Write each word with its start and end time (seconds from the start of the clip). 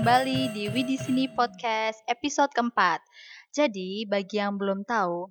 kembali 0.00 0.56
di 0.56 0.64
Widi 0.72 0.96
Sini 0.96 1.28
Podcast 1.28 2.00
episode 2.08 2.48
keempat. 2.56 3.04
Jadi, 3.52 4.08
bagi 4.08 4.40
yang 4.40 4.56
belum 4.56 4.88
tahu, 4.88 5.28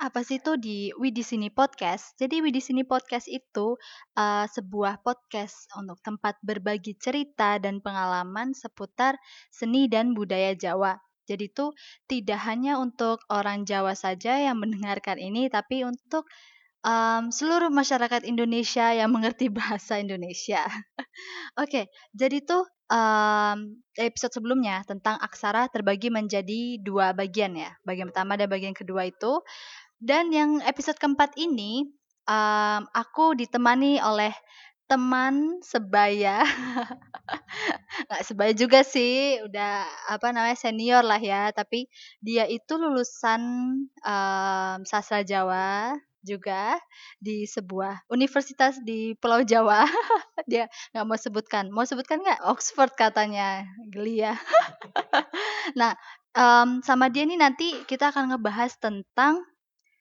apa 0.00 0.24
sih 0.24 0.40
itu 0.40 0.56
di 0.56 0.88
Widi 0.96 1.20
Sini 1.20 1.52
Podcast? 1.52 2.16
Jadi, 2.16 2.40
Widi 2.40 2.64
Sini 2.64 2.80
Podcast 2.80 3.28
itu 3.28 3.76
uh, 4.16 4.48
sebuah 4.48 5.04
podcast 5.04 5.68
untuk 5.76 6.00
tempat 6.00 6.40
berbagi 6.40 6.96
cerita 6.96 7.60
dan 7.60 7.84
pengalaman 7.84 8.56
seputar 8.56 9.20
seni 9.52 9.84
dan 9.84 10.16
budaya 10.16 10.56
Jawa. 10.56 10.96
Jadi 11.28 11.52
itu 11.52 11.68
tidak 12.08 12.40
hanya 12.48 12.80
untuk 12.80 13.20
orang 13.28 13.68
Jawa 13.68 13.92
saja 13.92 14.32
yang 14.40 14.64
mendengarkan 14.64 15.20
ini, 15.20 15.52
tapi 15.52 15.84
untuk 15.84 16.24
um, 16.88 17.28
seluruh 17.28 17.68
masyarakat 17.68 18.24
Indonesia 18.24 18.96
yang 18.96 19.12
mengerti 19.12 19.52
bahasa 19.52 20.00
Indonesia. 20.00 20.64
Oke, 21.60 21.92
jadi 22.16 22.40
tuh 22.40 22.64
um, 22.90 23.78
episode 23.96 24.34
sebelumnya 24.34 24.82
tentang 24.84 25.16
aksara 25.22 25.70
terbagi 25.70 26.10
menjadi 26.10 26.82
dua 26.82 27.14
bagian 27.14 27.54
ya. 27.54 27.70
Bagian 27.86 28.10
pertama 28.10 28.34
dan 28.34 28.50
bagian 28.50 28.74
kedua 28.74 29.06
itu. 29.08 29.40
Dan 30.02 30.34
yang 30.34 30.60
episode 30.66 30.98
keempat 30.98 31.38
ini 31.38 31.86
um, 32.26 32.82
aku 32.90 33.38
ditemani 33.38 34.02
oleh 34.02 34.34
teman 34.90 35.62
sebaya. 35.62 36.42
Nggak 38.10 38.22
sebaya 38.26 38.52
juga 38.58 38.82
sih, 38.82 39.38
udah 39.46 39.86
apa 40.10 40.34
namanya 40.34 40.58
senior 40.58 41.06
lah 41.06 41.22
ya. 41.22 41.54
Tapi 41.54 41.86
dia 42.18 42.50
itu 42.50 42.74
lulusan 42.74 43.42
um, 44.02 44.78
sastra 44.82 45.22
Jawa 45.22 45.94
juga 46.20 46.76
di 47.16 47.48
sebuah 47.48 48.08
universitas 48.12 48.76
di 48.80 49.16
Pulau 49.16 49.44
Jawa. 49.44 49.84
Dia 50.50 50.68
nggak 50.92 51.06
mau 51.06 51.18
sebutkan. 51.18 51.64
Mau 51.72 51.84
sebutkan 51.84 52.20
nggak? 52.20 52.44
Oxford 52.48 52.92
katanya. 52.96 53.64
Geli 53.88 54.24
ya. 54.24 54.36
nah, 55.80 55.96
um, 56.34 56.84
sama 56.84 57.10
dia 57.12 57.26
nih 57.26 57.38
nanti 57.38 57.74
kita 57.86 58.10
akan 58.10 58.34
ngebahas 58.34 58.74
tentang 58.78 59.44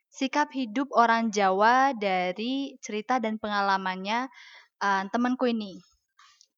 sikap 0.09 0.50
hidup 0.52 0.89
orang 0.98 1.30
Jawa 1.30 1.94
dari 1.94 2.76
cerita 2.81 3.22
dan 3.22 3.38
pengalamannya 3.38 4.28
uh, 4.81 5.04
temanku 5.14 5.48
ini. 5.50 5.78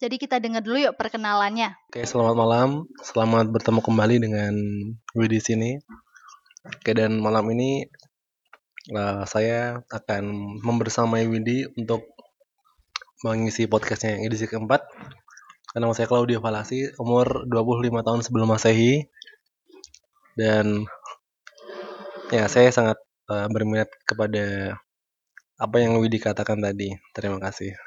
Jadi 0.02 0.18
kita 0.18 0.42
dengar 0.42 0.66
dulu 0.66 0.81
yuk 0.81 0.98
perkenalannya. 0.98 1.78
Oke, 1.94 2.02
selamat 2.02 2.34
malam. 2.34 2.70
Selamat 3.06 3.46
bertemu 3.53 3.86
kembali 3.86 4.16
dengan 4.18 4.53
Widi 5.14 5.38
sini. 5.38 5.78
Oke, 6.66 6.98
dan 6.98 7.22
malam 7.22 7.46
ini 7.53 7.86
uh, 8.90 9.22
saya 9.30 9.86
akan 9.94 10.58
membersamai 10.66 11.30
Windy 11.30 11.70
untuk 11.78 12.10
mengisi 13.22 13.70
podcastnya 13.70 14.18
yang 14.18 14.26
edisi 14.26 14.50
keempat. 14.50 14.82
Nama 15.78 15.94
saya 15.94 16.10
Claudio 16.10 16.42
Falasi, 16.42 16.90
umur 16.98 17.46
25 17.48 18.02
tahun 18.02 18.22
sebelum 18.26 18.50
masehi. 18.50 19.06
Dan 20.34 20.90
ya 22.34 22.50
saya 22.50 22.74
sangat 22.74 22.98
uh, 23.30 23.48
berminat 23.52 23.92
kepada 24.09 24.76
apa 25.62 25.76
yang 25.78 26.02
Widi 26.02 26.18
katakan 26.18 26.58
tadi. 26.58 26.98
Terima 27.14 27.38
kasih. 27.38 27.78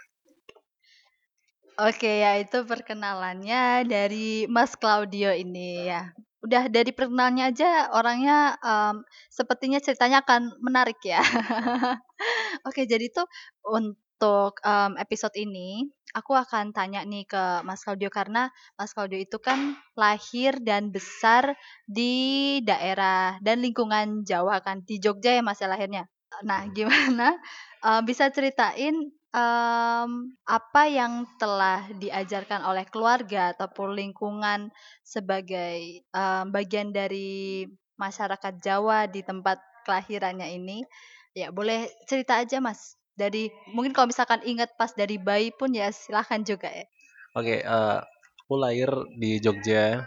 Oke 1.74 2.22
ya 2.22 2.38
itu 2.38 2.62
perkenalannya 2.62 3.82
dari 3.82 4.46
Mas 4.46 4.78
Claudio 4.78 5.34
ini 5.34 5.90
ya 5.90 6.14
udah 6.44 6.68
dari 6.68 6.92
perkenalannya 6.92 7.56
aja 7.56 7.88
orangnya 7.96 8.60
um, 8.60 9.00
sepertinya 9.32 9.80
ceritanya 9.80 10.20
akan 10.20 10.52
menarik 10.60 11.00
ya. 11.00 11.24
Oke, 12.68 12.84
jadi 12.84 13.08
tuh 13.08 13.24
untuk 13.64 14.60
um, 14.60 14.92
episode 15.00 15.32
ini 15.40 15.88
aku 16.12 16.36
akan 16.36 16.76
tanya 16.76 17.02
nih 17.02 17.24
ke 17.24 17.64
Mas 17.64 17.80
Claudio 17.82 18.12
karena 18.12 18.52
Mas 18.76 18.92
Claudio 18.92 19.16
itu 19.16 19.40
kan 19.40 19.74
lahir 19.96 20.60
dan 20.60 20.92
besar 20.92 21.56
di 21.88 22.60
daerah 22.62 23.40
dan 23.40 23.64
lingkungan 23.64 24.22
Jawa 24.22 24.60
kan 24.60 24.84
di 24.84 25.00
Jogja 25.00 25.32
ya 25.34 25.42
Mas 25.42 25.64
ya 25.64 25.66
lahirnya. 25.72 26.06
Nah, 26.44 26.68
gimana 26.76 27.40
uh, 27.82 28.04
bisa 28.04 28.28
ceritain 28.28 29.10
um, 29.34 30.30
apa 30.46 30.82
yang 30.86 31.26
telah 31.36 31.90
diajarkan 31.98 32.62
oleh 32.62 32.86
keluarga 32.86 33.50
ataupun 33.52 33.98
lingkungan 33.98 34.70
sebagai 35.02 36.06
um, 36.14 36.54
bagian 36.54 36.94
dari 36.94 37.66
masyarakat 37.98 38.62
Jawa 38.62 39.10
di 39.10 39.26
tempat 39.26 39.58
kelahirannya 39.84 40.54
ini? 40.54 40.86
Ya 41.34 41.50
boleh 41.50 41.90
cerita 42.06 42.38
aja 42.38 42.62
mas. 42.62 42.94
Dari 43.14 43.50
mungkin 43.74 43.94
kalau 43.94 44.10
misalkan 44.10 44.42
ingat 44.46 44.74
pas 44.78 44.94
dari 44.94 45.18
bayi 45.18 45.50
pun 45.54 45.74
ya 45.74 45.90
silahkan 45.90 46.42
juga 46.46 46.70
ya. 46.70 46.86
Oke 47.34 47.62
uh, 47.66 48.02
aku 48.46 48.54
lahir 48.54 48.90
di 49.18 49.42
Jogja 49.42 50.06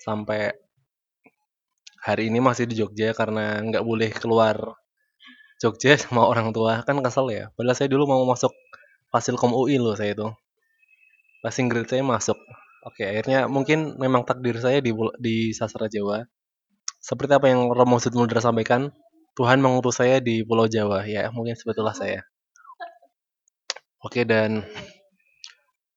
sampai 0.00 0.56
hari 2.00 2.32
ini 2.32 2.40
masih 2.40 2.64
di 2.64 2.80
Jogja 2.80 3.12
karena 3.12 3.60
nggak 3.60 3.84
boleh 3.84 4.10
keluar 4.16 4.56
Jogja 5.58 5.98
sama 5.98 6.22
orang 6.26 6.54
tua 6.54 6.86
kan 6.86 7.02
kesel 7.02 7.26
ya. 7.34 7.44
Padahal 7.58 7.74
saya 7.74 7.90
dulu 7.90 8.06
mau 8.06 8.22
masuk 8.22 8.54
Fasilkom 9.10 9.56
UI 9.56 9.80
loh 9.82 9.98
saya 9.98 10.14
itu. 10.14 10.28
Passing 11.42 11.66
grade 11.66 11.90
saya 11.90 12.02
masuk. 12.06 12.38
Oke 12.86 13.02
akhirnya 13.02 13.50
mungkin 13.50 13.98
memang 13.98 14.22
takdir 14.22 14.54
saya 14.62 14.78
di 14.78 14.94
di 15.18 15.50
sastra 15.50 15.90
Jawa. 15.90 16.22
Seperti 17.02 17.32
apa 17.34 17.46
yang 17.50 17.70
Romo 17.74 17.98
Sudmudra 17.98 18.38
sampaikan 18.42 18.90
Tuhan 19.38 19.62
mengutus 19.62 19.98
saya 19.98 20.22
di 20.22 20.46
Pulau 20.46 20.70
Jawa. 20.70 21.06
Ya 21.06 21.30
mungkin 21.34 21.58
sebetulnya 21.58 21.94
saya. 21.94 22.20
Oke 23.98 24.22
dan 24.22 24.62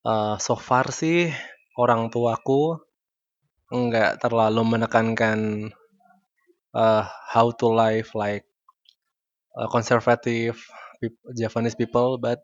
uh, 0.05 0.35
so 0.41 0.57
far 0.57 0.89
sih 0.89 1.29
orang 1.77 2.09
tuaku 2.09 2.81
nggak 3.71 4.19
terlalu 4.19 4.61
menekankan 4.67 5.71
uh, 6.75 7.03
how 7.07 7.53
to 7.55 7.71
live 7.71 8.09
like 8.17 8.50
uh, 9.55 9.67
conservative 9.71 10.59
Japanese 11.33 11.75
people, 11.75 12.21
but 12.21 12.39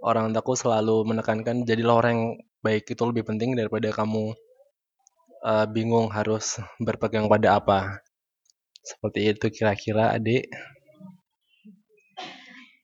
orang 0.00 0.32
tuaku 0.32 0.56
selalu 0.56 1.04
menekankan 1.04 1.68
jadilah 1.68 2.00
orang 2.00 2.18
baik 2.64 2.88
itu 2.88 3.02
lebih 3.04 3.24
penting 3.28 3.52
daripada 3.56 3.92
kamu 3.92 4.32
uh, 5.44 5.66
bingung 5.68 6.08
harus 6.08 6.60
berpegang 6.80 7.28
pada 7.28 7.60
apa. 7.60 8.00
Seperti 8.80 9.36
itu 9.36 9.46
kira-kira 9.52 10.16
adik. 10.16 10.48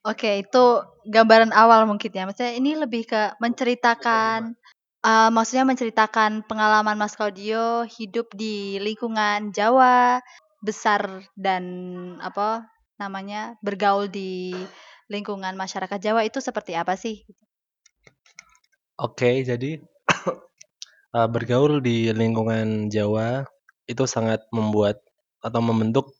Oke, 0.05 0.45
itu 0.45 0.65
gambaran 1.09 1.51
awal 1.51 1.83
mungkin 1.83 2.13
ya. 2.13 2.23
Maksudnya 2.23 2.53
ini 2.55 2.79
lebih 2.79 3.09
ke 3.09 3.35
menceritakan, 3.43 4.55
uh, 5.03 5.29
maksudnya 5.33 5.67
menceritakan 5.67 6.47
pengalaman 6.47 6.95
Mas 6.95 7.17
Claudio 7.17 7.83
hidup 7.83 8.31
di 8.31 8.79
lingkungan 8.79 9.51
Jawa, 9.51 10.23
besar 10.63 11.27
dan 11.35 11.65
apa 12.23 12.76
namanya 12.97 13.55
bergaul 13.61 14.09
di 14.09 14.51
lingkungan 15.07 15.55
masyarakat 15.55 15.99
Jawa 16.01 16.27
itu 16.27 16.43
seperti 16.43 16.75
apa 16.75 16.99
sih? 16.99 17.23
Oke, 18.97 19.45
jadi 19.45 19.77
uh, 21.13 21.29
bergaul 21.33 21.79
di 21.79 22.09
lingkungan 22.11 22.89
Jawa 22.89 23.45
itu 23.87 24.03
sangat 24.09 24.43
membuat 24.51 24.99
atau 25.39 25.61
membentuk 25.63 26.11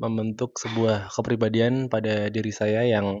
membentuk 0.00 0.56
sebuah 0.56 1.12
kepribadian 1.12 1.92
pada 1.92 2.32
diri 2.32 2.50
saya 2.50 2.88
yang 2.88 3.20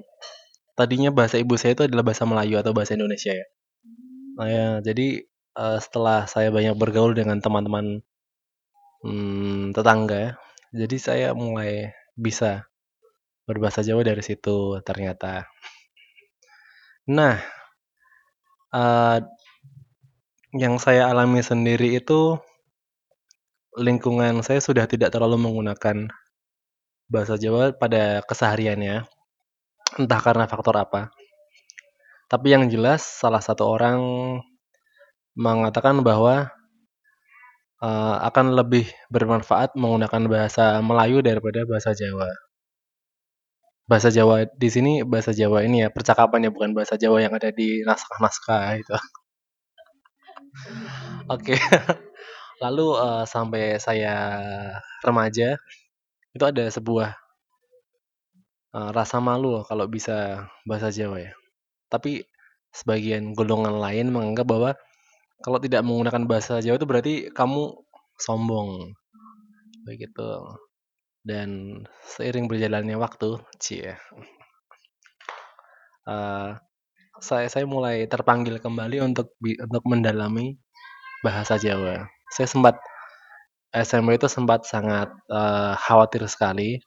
tadinya 0.72 1.12
bahasa 1.12 1.36
ibu 1.36 1.60
saya 1.60 1.76
itu 1.76 1.84
adalah 1.84 2.00
bahasa 2.00 2.24
Melayu 2.24 2.56
atau 2.56 2.72
bahasa 2.72 2.96
Indonesia 2.96 3.36
ya. 3.36 3.46
Nah, 4.40 4.48
ya 4.48 4.66
jadi 4.80 5.28
uh, 5.60 5.76
setelah 5.76 6.24
saya 6.24 6.48
banyak 6.48 6.72
bergaul 6.80 7.12
dengan 7.12 7.44
teman-teman 7.44 8.00
hmm, 9.04 9.76
tetangga, 9.76 10.40
jadi 10.72 10.96
saya 10.96 11.28
mulai 11.36 11.92
bisa 12.20 12.68
berbahasa 13.48 13.80
Jawa 13.80 14.04
dari 14.04 14.20
situ 14.20 14.76
ternyata. 14.84 15.48
Nah, 17.08 17.40
uh, 18.76 19.18
yang 20.52 20.76
saya 20.76 21.08
alami 21.08 21.40
sendiri 21.40 21.96
itu 21.96 22.36
lingkungan 23.80 24.44
saya 24.44 24.60
sudah 24.60 24.84
tidak 24.84 25.14
terlalu 25.16 25.40
menggunakan 25.40 26.12
bahasa 27.10 27.34
Jawa 27.40 27.74
pada 27.74 28.22
kesehariannya, 28.28 29.08
entah 29.98 30.20
karena 30.22 30.46
faktor 30.46 30.78
apa. 30.78 31.10
Tapi 32.30 32.54
yang 32.54 32.70
jelas 32.70 33.02
salah 33.02 33.42
satu 33.42 33.66
orang 33.66 33.98
mengatakan 35.34 35.98
bahwa 36.06 36.54
uh, 37.80 38.16
akan 38.28 38.52
lebih 38.54 38.86
bermanfaat 39.08 39.74
menggunakan 39.74 40.22
bahasa 40.28 40.78
Melayu 40.84 41.24
daripada 41.24 41.64
bahasa 41.64 41.96
Jawa. 41.96 42.28
Bahasa 43.90 44.14
Jawa 44.14 44.46
di 44.54 44.68
sini 44.70 45.02
bahasa 45.02 45.34
Jawa 45.34 45.66
ini 45.66 45.82
ya 45.82 45.88
percakapannya 45.90 46.54
bukan 46.54 46.70
bahasa 46.76 46.94
Jawa 46.94 47.26
yang 47.26 47.34
ada 47.34 47.50
di 47.50 47.82
naskah-naskah 47.82 48.78
itu. 48.78 48.94
Oke. 51.34 51.58
Lalu 52.62 52.86
uh, 52.94 53.24
sampai 53.24 53.80
saya 53.80 54.14
remaja 55.00 55.56
itu 56.36 56.44
ada 56.44 56.68
sebuah 56.68 57.16
uh, 58.76 58.90
rasa 58.94 59.18
malu 59.18 59.64
kalau 59.66 59.88
bisa 59.90 60.46
bahasa 60.68 60.92
Jawa 60.92 61.24
ya. 61.24 61.32
Tapi 61.90 62.22
sebagian 62.70 63.34
golongan 63.34 63.82
lain 63.82 64.14
menganggap 64.14 64.46
bahwa 64.46 64.70
kalau 65.40 65.58
tidak 65.60 65.80
menggunakan 65.84 66.28
bahasa 66.28 66.60
Jawa 66.60 66.76
itu 66.76 66.88
berarti 66.88 67.14
kamu 67.32 67.72
sombong. 68.20 68.92
Begitu. 69.88 70.30
Dan 71.24 71.80
seiring 72.16 72.48
berjalannya 72.48 72.96
waktu, 72.96 73.40
cie. 73.60 73.96
Uh, 76.08 76.56
saya 77.20 77.52
saya 77.52 77.68
mulai 77.68 78.08
terpanggil 78.08 78.56
kembali 78.56 79.04
untuk 79.04 79.36
untuk 79.40 79.84
mendalami 79.84 80.56
bahasa 81.20 81.60
Jawa. 81.60 82.08
Saya 82.32 82.48
sempat 82.48 82.80
SMP 83.70 84.16
itu 84.16 84.26
sempat 84.26 84.64
sangat 84.64 85.12
uh, 85.28 85.76
khawatir 85.76 86.24
sekali 86.26 86.80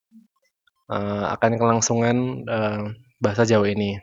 uh, 0.89 1.31
akan 1.37 1.51
kelangsungan 1.61 2.17
uh, 2.49 2.83
bahasa 3.21 3.45
Jawa 3.45 3.69
ini. 3.69 4.01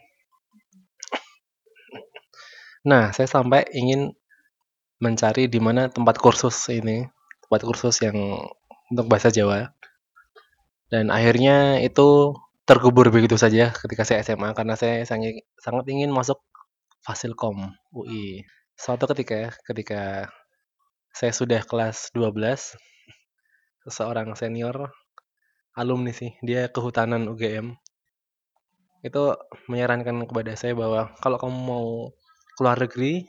Nah, 2.80 3.12
saya 3.12 3.28
sampai 3.28 3.68
ingin 3.76 4.16
mencari 5.00 5.48
di 5.48 5.58
mana 5.58 5.88
tempat 5.88 6.20
kursus 6.20 6.54
ini, 6.68 7.08
tempat 7.48 7.60
kursus 7.64 8.04
yang 8.04 8.16
untuk 8.92 9.06
bahasa 9.08 9.32
Jawa. 9.32 9.72
Dan 10.92 11.08
akhirnya 11.08 11.80
itu 11.80 12.36
terkubur 12.68 13.08
begitu 13.10 13.34
saja 13.34 13.74
ketika 13.74 14.06
saya 14.06 14.22
SMA 14.22 14.54
karena 14.54 14.78
saya 14.78 15.02
sangat, 15.08 15.42
sangat 15.58 15.88
ingin 15.90 16.12
masuk 16.12 16.38
Fasilkom 17.00 17.72
UI. 17.96 18.44
Suatu 18.76 19.08
ketika 19.10 19.56
ketika 19.64 20.28
saya 21.10 21.32
sudah 21.34 21.64
kelas 21.64 22.12
12, 22.14 22.76
seseorang 23.88 24.36
senior 24.36 24.92
alumni 25.74 26.12
sih, 26.12 26.36
dia 26.44 26.68
kehutanan 26.68 27.26
UGM. 27.30 27.74
Itu 29.00 29.34
menyarankan 29.66 30.28
kepada 30.28 30.52
saya 30.60 30.76
bahwa 30.76 31.10
kalau 31.24 31.40
kamu 31.40 31.56
mau 31.56 31.88
keluar 32.60 32.76
negeri, 32.76 33.24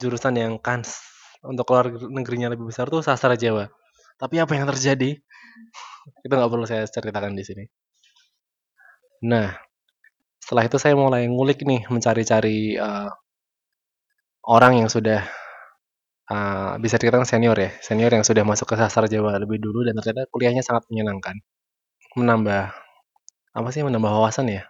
jurusan 0.00 0.34
yang 0.36 0.56
kans 0.56 0.98
untuk 1.44 1.68
keluar 1.68 1.92
negerinya 1.92 2.52
lebih 2.52 2.68
besar 2.72 2.88
tuh 2.88 3.04
sastra 3.04 3.36
Jawa. 3.36 3.68
Tapi 4.20 4.36
apa 4.40 4.52
yang 4.56 4.66
terjadi? 4.68 5.20
Itu 6.24 6.32
nggak 6.32 6.50
perlu 6.50 6.66
saya 6.68 6.84
ceritakan 6.88 7.36
di 7.36 7.44
sini. 7.44 7.64
Nah, 9.28 9.52
setelah 10.40 10.64
itu 10.64 10.80
saya 10.80 10.96
mulai 10.96 11.28
ngulik 11.28 11.60
nih, 11.68 11.84
mencari-cari 11.92 12.80
uh, 12.80 13.12
orang 14.48 14.80
yang 14.80 14.88
sudah 14.88 15.20
uh, 16.32 16.80
bisa 16.80 16.96
dikatakan 16.96 17.28
senior 17.28 17.56
ya, 17.56 17.70
senior 17.84 18.10
yang 18.12 18.24
sudah 18.24 18.42
masuk 18.48 18.66
ke 18.72 18.76
sastra 18.80 19.04
Jawa 19.06 19.36
lebih 19.36 19.60
dulu 19.60 19.84
dan 19.84 19.92
ternyata 20.00 20.24
kuliahnya 20.32 20.64
sangat 20.64 20.88
menyenangkan, 20.88 21.36
menambah 22.16 22.72
apa 23.50 23.68
sih 23.74 23.82
menambah 23.84 24.10
wawasan 24.10 24.48
ya. 24.48 24.62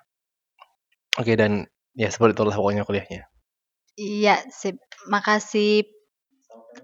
Oke 1.19 1.35
dan 1.39 1.67
ya 1.95 2.09
seperti 2.11 2.35
itulah 2.39 2.55
pokoknya 2.55 2.83
kuliahnya. 2.89 3.31
Iya, 3.99 4.37
sip. 4.51 4.77
Makasih 5.13 5.87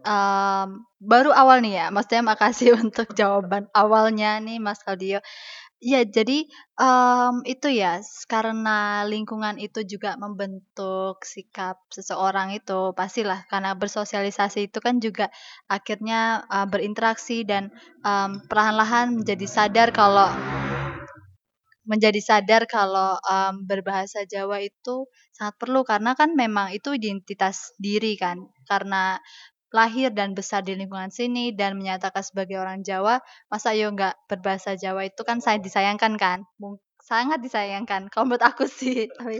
um, 0.07 0.69
baru 1.01 1.31
awal 1.33 1.63
nih 1.65 1.73
ya, 1.81 1.87
maksudnya 1.95 2.25
makasih 2.27 2.69
untuk 2.83 3.13
jawaban 3.19 3.69
awalnya 3.77 4.39
nih 4.43 4.59
Mas 4.63 4.81
Claudio. 4.85 5.21
Iya, 5.83 6.09
jadi, 6.09 6.49
um, 6.81 7.45
itu 7.45 7.69
ya, 7.69 8.01
karena 8.33 9.05
lingkungan 9.05 9.61
itu 9.61 9.85
juga 9.85 10.17
membentuk 10.17 11.21
sikap 11.23 11.77
seseorang 11.93 12.57
itu, 12.57 12.97
pastilah 12.97 13.45
karena 13.53 13.77
bersosialisasi 13.77 14.73
itu 14.73 14.79
kan 14.81 14.99
juga 15.05 15.29
akhirnya, 15.69 16.49
uh, 16.49 16.65
berinteraksi 16.65 17.45
dan, 17.45 17.69
um, 18.09 18.41
perlahan-lahan 18.49 19.21
menjadi 19.21 19.47
sadar 19.47 19.89
kalau 19.93 20.33
menjadi 21.87 22.21
sadar 22.21 22.63
kalau, 22.67 23.17
um, 23.23 23.65
berbahasa 23.65 24.27
Jawa 24.29 24.61
itu 24.63 25.07
sangat 25.33 25.55
perlu 25.63 25.87
karena 25.87 26.13
kan 26.19 26.35
memang 26.35 26.75
itu 26.75 26.93
identitas 26.99 27.73
diri 27.81 28.19
kan, 28.19 28.47
karena 28.69 29.23
lahir 29.75 30.15
dan 30.15 30.33
besar 30.33 30.63
di 30.63 30.73
lingkungan 30.79 31.11
sini 31.11 31.53
dan 31.53 31.77
menyatakan 31.79 32.23
sebagai 32.23 32.57
orang 32.63 32.83
Jawa, 32.87 33.19
masa 33.51 33.75
yo 33.75 33.91
nggak 33.93 34.15
berbahasa 34.31 34.79
Jawa 34.79 35.07
itu 35.09 35.23
kan 35.27 35.39
saya 35.43 35.59
disayangkan 35.59 36.15
kan? 36.17 36.47
sangat 37.07 37.39
disayangkan 37.39 38.03
kalau 38.13 38.27
menurut 38.27 38.43
aku 38.43 38.67
sih. 38.67 39.07
Tapi 39.07 39.39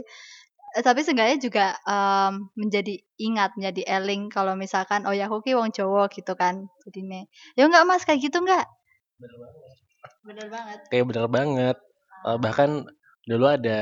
eh, 0.77 0.83
tapi 0.83 0.99
seenggaknya 1.03 1.37
juga 1.41 1.65
um, 1.83 2.47
menjadi 2.55 2.95
ingat, 3.19 3.55
menjadi 3.59 3.81
eling 3.99 4.31
kalau 4.31 4.55
misalkan 4.55 5.03
oh 5.07 5.13
ya 5.15 5.27
aku 5.27 5.43
ki 5.43 5.57
wong 5.59 5.71
Jawa 5.75 6.07
gitu 6.11 6.33
kan. 6.39 6.67
Jadi 6.87 6.99
nih, 7.03 7.23
ya 7.59 7.67
nggak 7.67 7.85
Mas 7.87 8.03
kayak 8.07 8.23
gitu 8.23 8.39
nggak? 8.43 8.65
Bener 9.19 9.35
banget. 9.41 9.75
Bener 10.23 10.47
banget. 10.51 10.79
Kayak 10.91 11.05
bener 11.11 11.27
banget. 11.27 11.77
Uh, 12.25 12.37
bahkan 12.41 12.85
dulu 13.27 13.45
ada 13.49 13.79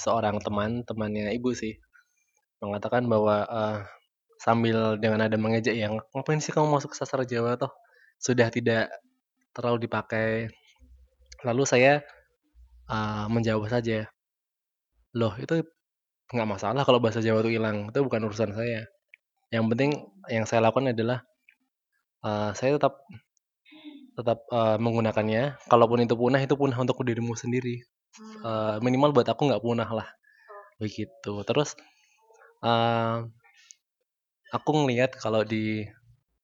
seorang 0.00 0.40
teman, 0.40 0.82
temannya 0.82 1.34
ibu 1.36 1.52
sih, 1.52 1.76
mengatakan 2.64 3.06
bahwa 3.06 3.44
uh, 3.46 3.78
sambil 4.40 4.96
dengan 5.00 5.26
ada 5.28 5.36
mengejek 5.36 5.76
yang 5.76 6.00
ngapain 6.12 6.40
sih 6.40 6.52
kamu 6.52 6.68
masuk 6.72 6.92
ke 6.92 6.96
sastra 6.98 7.22
Jawa 7.22 7.60
toh? 7.60 7.72
Sudah 8.16 8.48
tidak 8.48 8.88
terlalu 9.52 9.88
dipakai. 9.88 10.48
Lalu 11.44 11.62
saya 11.68 12.00
uh, 12.88 13.28
menjawab 13.28 13.68
saja 13.68 14.08
loh 15.16 15.32
itu 15.40 15.64
nggak 16.28 16.48
masalah 16.48 16.82
kalau 16.84 17.00
bahasa 17.00 17.24
Jawa 17.24 17.40
itu 17.40 17.56
hilang 17.56 17.88
itu 17.88 18.00
bukan 18.04 18.20
urusan 18.28 18.52
saya. 18.52 18.84
Yang 19.48 19.64
penting 19.72 19.90
yang 20.28 20.44
saya 20.44 20.60
lakukan 20.66 20.90
adalah 20.92 21.22
uh, 22.26 22.50
saya 22.52 22.76
tetap 22.76 22.98
tetap 24.16 24.48
uh, 24.48 24.80
menggunakannya. 24.80 25.60
Kalaupun 25.68 26.02
itu 26.08 26.16
punah 26.16 26.40
itu 26.40 26.56
punah 26.56 26.76
untuk 26.80 27.04
dirimu 27.04 27.36
sendiri. 27.36 27.84
Uh, 28.40 28.80
minimal 28.80 29.12
buat 29.12 29.28
aku 29.28 29.52
nggak 29.52 29.60
punah 29.60 29.88
lah. 29.92 30.08
Begitu. 30.80 31.44
Terus 31.44 31.76
uh, 32.64 33.28
aku 34.50 34.70
ngelihat 34.72 35.20
kalau 35.20 35.44
di 35.44 35.84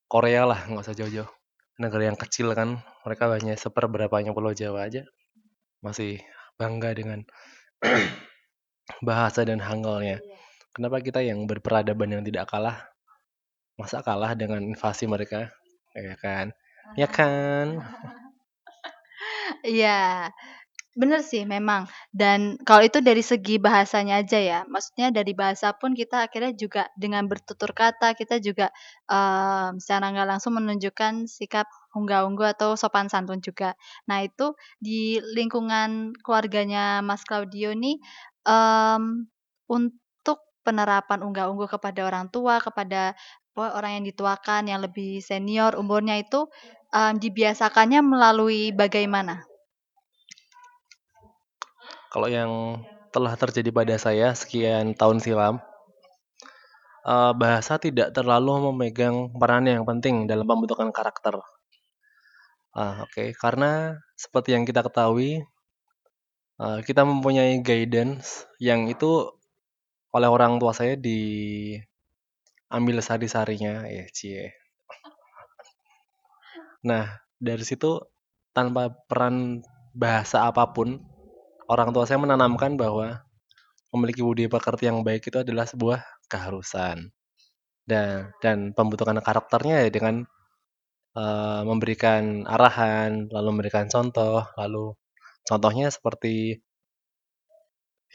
Korea 0.07 0.45
lah 0.45 0.69
nggak 0.69 0.85
usah 0.85 0.97
jauh-jauh. 0.97 1.33
Negara 1.81 2.13
yang 2.13 2.21
kecil 2.21 2.53
kan 2.53 2.85
mereka 3.09 3.33
hanya 3.33 3.57
seperberapanya 3.57 4.37
pulau 4.37 4.53
Jawa 4.53 4.85
aja. 4.85 5.09
Masih 5.81 6.21
bangga 6.61 6.93
dengan 6.93 7.25
bahasa 9.09 9.43
dan 9.49 9.59
hanggalnya 9.59 10.21
kenapa 10.77 11.01
kita 11.01 11.25
yang 11.25 11.49
berperadaban 11.49 12.20
yang 12.20 12.23
tidak 12.23 12.53
kalah? 12.53 12.93
Masa 13.81 14.05
kalah 14.05 14.37
dengan 14.37 14.61
invasi 14.61 15.08
mereka? 15.08 15.49
Ya 15.96 16.13
kan 16.20 16.53
ya 16.96 17.08
kan? 17.08 17.67
Iya 19.67 20.31
Bener 20.93 21.24
sih 21.24 21.48
memang, 21.48 21.89
dan 22.12 22.60
kalau 22.69 22.84
itu 22.84 23.01
dari 23.01 23.24
segi 23.24 23.56
bahasanya 23.56 24.20
aja 24.20 24.36
ya, 24.36 24.60
maksudnya 24.69 25.08
dari 25.08 25.32
bahasa 25.32 25.72
pun 25.72 25.96
kita 25.96 26.29
akhirnya 26.29 26.53
juga 26.53 26.86
dengan 27.01 27.24
bertutur 27.32 27.72
kata 27.72 28.12
kita 28.12 28.44
juga, 28.44 28.69
um, 29.08 29.81
secara 29.81 30.12
nggak 30.12 30.29
langsung 30.36 30.53
menunjukkan 30.53 31.24
sikap 31.32 31.65
unggah-ungguh 31.96 32.44
atau 32.58 32.77
sopan 32.77 33.08
santun 33.08 33.41
juga. 33.41 33.72
Nah 34.05 34.20
itu 34.27 34.53
di 34.84 35.17
lingkungan 35.32 36.12
keluarganya 36.20 37.01
Mas 37.01 37.24
Claudio 37.24 37.72
nih, 37.72 37.96
um, 38.44 39.24
untuk 39.72 40.44
penerapan 40.60 41.24
unggah-ungguh 41.24 41.72
kepada 41.72 42.05
orang 42.05 42.29
tua, 42.29 42.60
kepada 42.60 43.17
orang 43.56 44.01
yang 44.01 44.05
dituakan, 44.09 44.69
yang 44.69 44.81
lebih 44.81 45.21
senior 45.21 45.77
umurnya 45.77 46.17
itu, 46.21 46.49
um, 46.93 47.15
dibiasakannya 47.17 48.01
melalui 48.01 48.73
bagaimana? 48.73 49.44
Kalau 52.13 52.29
yang 52.29 52.85
telah 53.13 53.37
terjadi 53.37 53.69
pada 53.73 53.97
saya 53.97 54.32
sekian 54.32 54.97
tahun 54.97 55.21
silam, 55.21 55.61
uh, 57.05 57.32
bahasa 57.37 57.77
tidak 57.77 58.13
terlalu 58.17 58.73
memegang 58.73 59.32
peran 59.37 59.69
yang 59.69 59.85
penting 59.85 60.25
dalam 60.25 60.49
pembentukan 60.49 60.93
karakter. 60.93 61.41
Uh, 62.73 63.05
Oke, 63.05 63.37
karena 63.37 64.01
seperti 64.17 64.56
yang 64.56 64.65
kita 64.65 64.81
ketahui, 64.81 65.44
uh, 66.56 66.81
kita 66.81 67.05
mempunyai 67.05 67.61
guidance 67.61 68.49
yang 68.56 68.89
itu 68.89 69.29
oleh 70.13 70.29
orang 70.29 70.56
tua 70.61 70.73
saya 70.77 70.97
diambil 72.72 73.05
sari-sarinya, 73.05 73.84
ya 73.84 74.08
cie. 74.08 74.56
Nah, 76.88 77.20
dari 77.36 77.60
situ 77.69 78.00
tanpa 78.56 78.88
peran 79.05 79.60
bahasa 79.93 80.48
apa 80.48 80.72
pun, 80.72 81.05
orang 81.69 81.93
tua 81.93 82.08
saya 82.08 82.17
menanamkan 82.17 82.81
bahwa 82.81 83.29
memiliki 83.93 84.24
budi 84.24 84.48
pekerti 84.48 84.88
yang 84.88 85.05
baik 85.05 85.29
itu 85.29 85.44
adalah 85.44 85.69
sebuah 85.69 86.00
keharusan. 86.32 87.12
Dan 87.84 88.32
dan 88.41 88.72
pembentukan 88.72 89.20
karakternya 89.20 89.84
ya 89.84 89.91
dengan 89.93 90.24
uh, 91.12 91.62
memberikan 91.69 92.48
arahan, 92.48 93.29
lalu 93.29 93.48
memberikan 93.52 93.93
contoh, 93.93 94.48
lalu 94.56 94.96
contohnya 95.44 95.93
seperti 95.93 96.56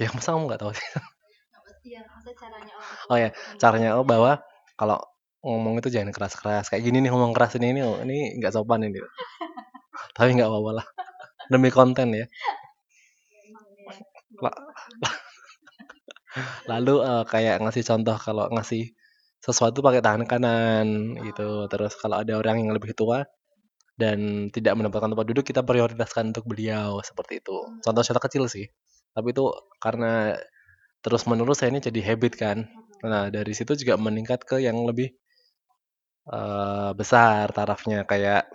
ya 0.01 0.09
masa 0.17 0.33
kamu 0.33 0.49
nggak 0.49 0.61
tahu 0.65 0.73
sih? 0.73 0.89
oh 3.11 3.17
ya, 3.17 3.29
caranya 3.61 3.97
oh 3.99 4.05
bahwa 4.07 4.41
kalau 4.77 4.99
ngomong 5.45 5.79
itu 5.79 5.89
jangan 5.93 6.11
keras-keras 6.11 6.67
kayak 6.67 6.83
gini 6.83 6.99
nih 6.99 7.11
ngomong 7.13 7.31
keras 7.31 7.55
ini 7.55 7.77
ini 7.77 7.81
ini 8.03 8.17
nggak 8.41 8.51
sopan 8.51 8.83
ini 8.83 8.99
tapi 10.17 10.35
nggak 10.35 10.49
apa-apa 10.49 10.71
lah 10.81 10.87
demi 11.51 11.69
konten 11.71 12.11
ya 12.11 12.25
Lalu 16.69 16.95
uh, 17.01 17.23
kayak 17.25 17.63
ngasih 17.63 17.83
contoh 17.85 18.17
kalau 18.19 18.45
ngasih 18.53 18.93
sesuatu 19.41 19.79
pakai 19.81 20.01
tangan 20.03 20.25
kanan 20.29 21.17
gitu. 21.25 21.65
Terus 21.71 21.93
kalau 21.97 22.21
ada 22.21 22.33
orang 22.37 22.65
yang 22.65 22.71
lebih 22.75 22.93
tua 22.93 23.25
dan 23.97 24.49
tidak 24.53 24.77
mendapatkan 24.77 25.09
tempat 25.13 25.27
duduk, 25.33 25.45
kita 25.47 25.61
prioritaskan 25.65 26.35
untuk 26.35 26.45
beliau 26.45 27.01
seperti 27.01 27.41
itu. 27.41 27.57
Contoh 27.81 28.03
contoh 28.05 28.23
kecil 28.23 28.43
sih. 28.49 28.65
Tapi 29.15 29.33
itu 29.33 29.49
karena 29.81 30.37
terus 31.01 31.25
menerus 31.25 31.63
saya 31.63 31.73
ini 31.73 31.81
jadi 31.81 32.01
habit 32.13 32.33
kan. 32.37 32.57
Nah 33.03 33.29
dari 33.29 33.53
situ 33.53 33.73
juga 33.77 33.99
meningkat 33.99 34.47
ke 34.47 34.57
yang 34.63 34.77
lebih 34.87 35.13
uh, 36.31 36.91
besar 36.97 37.51
tarafnya 37.53 38.07
kayak 38.07 38.49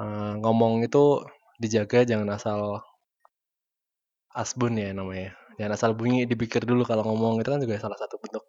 uh, 0.00 0.34
ngomong 0.42 0.82
itu 0.86 1.22
dijaga 1.62 2.06
jangan 2.06 2.34
asal 2.34 2.60
asbun 4.34 4.78
ya 4.78 4.90
namanya. 4.96 5.34
Jangan 5.58 5.74
asal 5.74 5.90
bunyi 5.98 6.26
dipikir 6.26 6.62
dulu 6.62 6.86
kalau 6.86 7.02
ngomong 7.06 7.42
itu 7.42 7.50
kan 7.50 7.60
juga 7.62 7.82
salah 7.82 7.98
satu 7.98 8.18
bentuk 8.22 8.46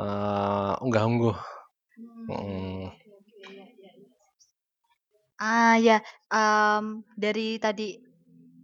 uh, 0.00 0.74
unggah-ungguh 0.84 1.36
hmm. 2.30 2.84
ah 5.40 5.76
ya 5.80 6.04
um, 6.28 7.04
dari 7.16 7.56
tadi 7.56 7.96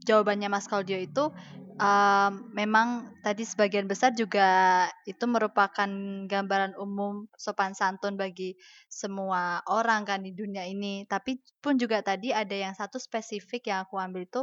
jawabannya 0.05 0.53
Mas 0.53 0.69
Claudio 0.69 1.01
itu 1.01 1.33
um, 1.77 2.33
memang 2.57 3.17
tadi 3.21 3.45
sebagian 3.45 3.85
besar 3.89 4.13
juga 4.17 4.85
itu 5.05 5.25
merupakan 5.29 5.89
gambaran 6.29 6.77
umum 6.81 7.29
sopan 7.37 7.77
santun 7.77 8.17
bagi 8.17 8.57
semua 8.89 9.61
orang 9.69 10.09
kan 10.09 10.25
di 10.25 10.33
dunia 10.33 10.65
ini. 10.65 11.05
Tapi 11.05 11.41
pun 11.61 11.77
juga 11.77 12.01
tadi 12.01 12.33
ada 12.33 12.53
yang 12.53 12.73
satu 12.73 12.97
spesifik 12.97 13.69
yang 13.73 13.85
aku 13.85 14.01
ambil 14.01 14.25
itu 14.25 14.43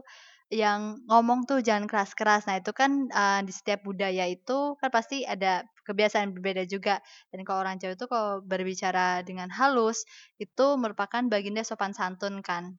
yang 0.53 1.01
ngomong 1.09 1.49
tuh 1.49 1.65
jangan 1.65 1.89
keras-keras. 1.89 2.45
Nah, 2.45 2.61
itu 2.61 2.69
kan 2.77 3.09
uh, 3.09 3.41
di 3.41 3.49
setiap 3.49 3.81
budaya 3.81 4.29
itu 4.29 4.77
kan 4.77 4.89
pasti 4.93 5.25
ada 5.25 5.65
kebiasaan 5.89 6.29
berbeda 6.37 6.69
juga. 6.69 7.01
Dan 7.33 7.41
kalau 7.41 7.65
orang 7.65 7.81
Jawa 7.81 7.97
itu 7.97 8.05
kalau 8.05 8.45
berbicara 8.45 9.25
dengan 9.25 9.49
halus 9.49 10.05
itu 10.37 10.65
merupakan 10.77 11.25
baginda 11.25 11.65
sopan 11.65 11.97
santun 11.97 12.45
kan 12.45 12.77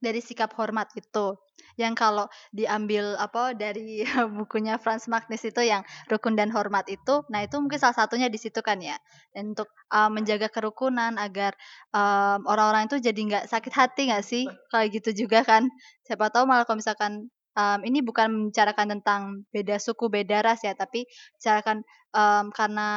dari 0.00 0.20
sikap 0.20 0.52
hormat 0.56 0.92
itu. 0.96 1.36
Yang 1.76 1.94
kalau 1.96 2.26
diambil 2.52 3.16
apa 3.16 3.52
dari 3.56 4.04
bukunya 4.38 4.76
Franz 4.76 5.08
Magnus 5.08 5.44
itu 5.44 5.60
yang 5.64 5.84
rukun 6.08 6.36
dan 6.36 6.52
hormat 6.52 6.88
itu, 6.88 7.24
nah 7.32 7.44
itu 7.44 7.56
mungkin 7.60 7.80
salah 7.80 7.96
satunya 7.96 8.28
di 8.28 8.36
situ 8.40 8.60
kan 8.60 8.80
ya. 8.80 8.96
Dan 9.32 9.56
untuk 9.56 9.68
uh, 9.92 10.08
menjaga 10.12 10.48
kerukunan 10.52 11.16
agar 11.20 11.56
um, 11.92 12.44
orang-orang 12.48 12.88
itu 12.88 13.00
jadi 13.00 13.20
nggak 13.20 13.44
sakit 13.48 13.72
hati 13.72 14.02
nggak 14.12 14.24
sih? 14.24 14.44
Kayak 14.72 14.88
gitu 15.00 15.26
juga 15.26 15.44
kan. 15.44 15.68
Siapa 16.04 16.28
tahu 16.32 16.44
malah 16.48 16.64
kalau 16.68 16.80
misalkan 16.80 17.28
um, 17.56 17.80
ini 17.82 18.04
bukan 18.04 18.28
membicarakan 18.30 19.00
tentang 19.00 19.22
beda 19.50 19.80
suku, 19.80 20.12
beda 20.12 20.44
ras 20.44 20.62
ya, 20.62 20.76
tapi 20.76 21.08
bicarakan 21.40 21.82
um, 22.12 22.52
karena 22.52 22.88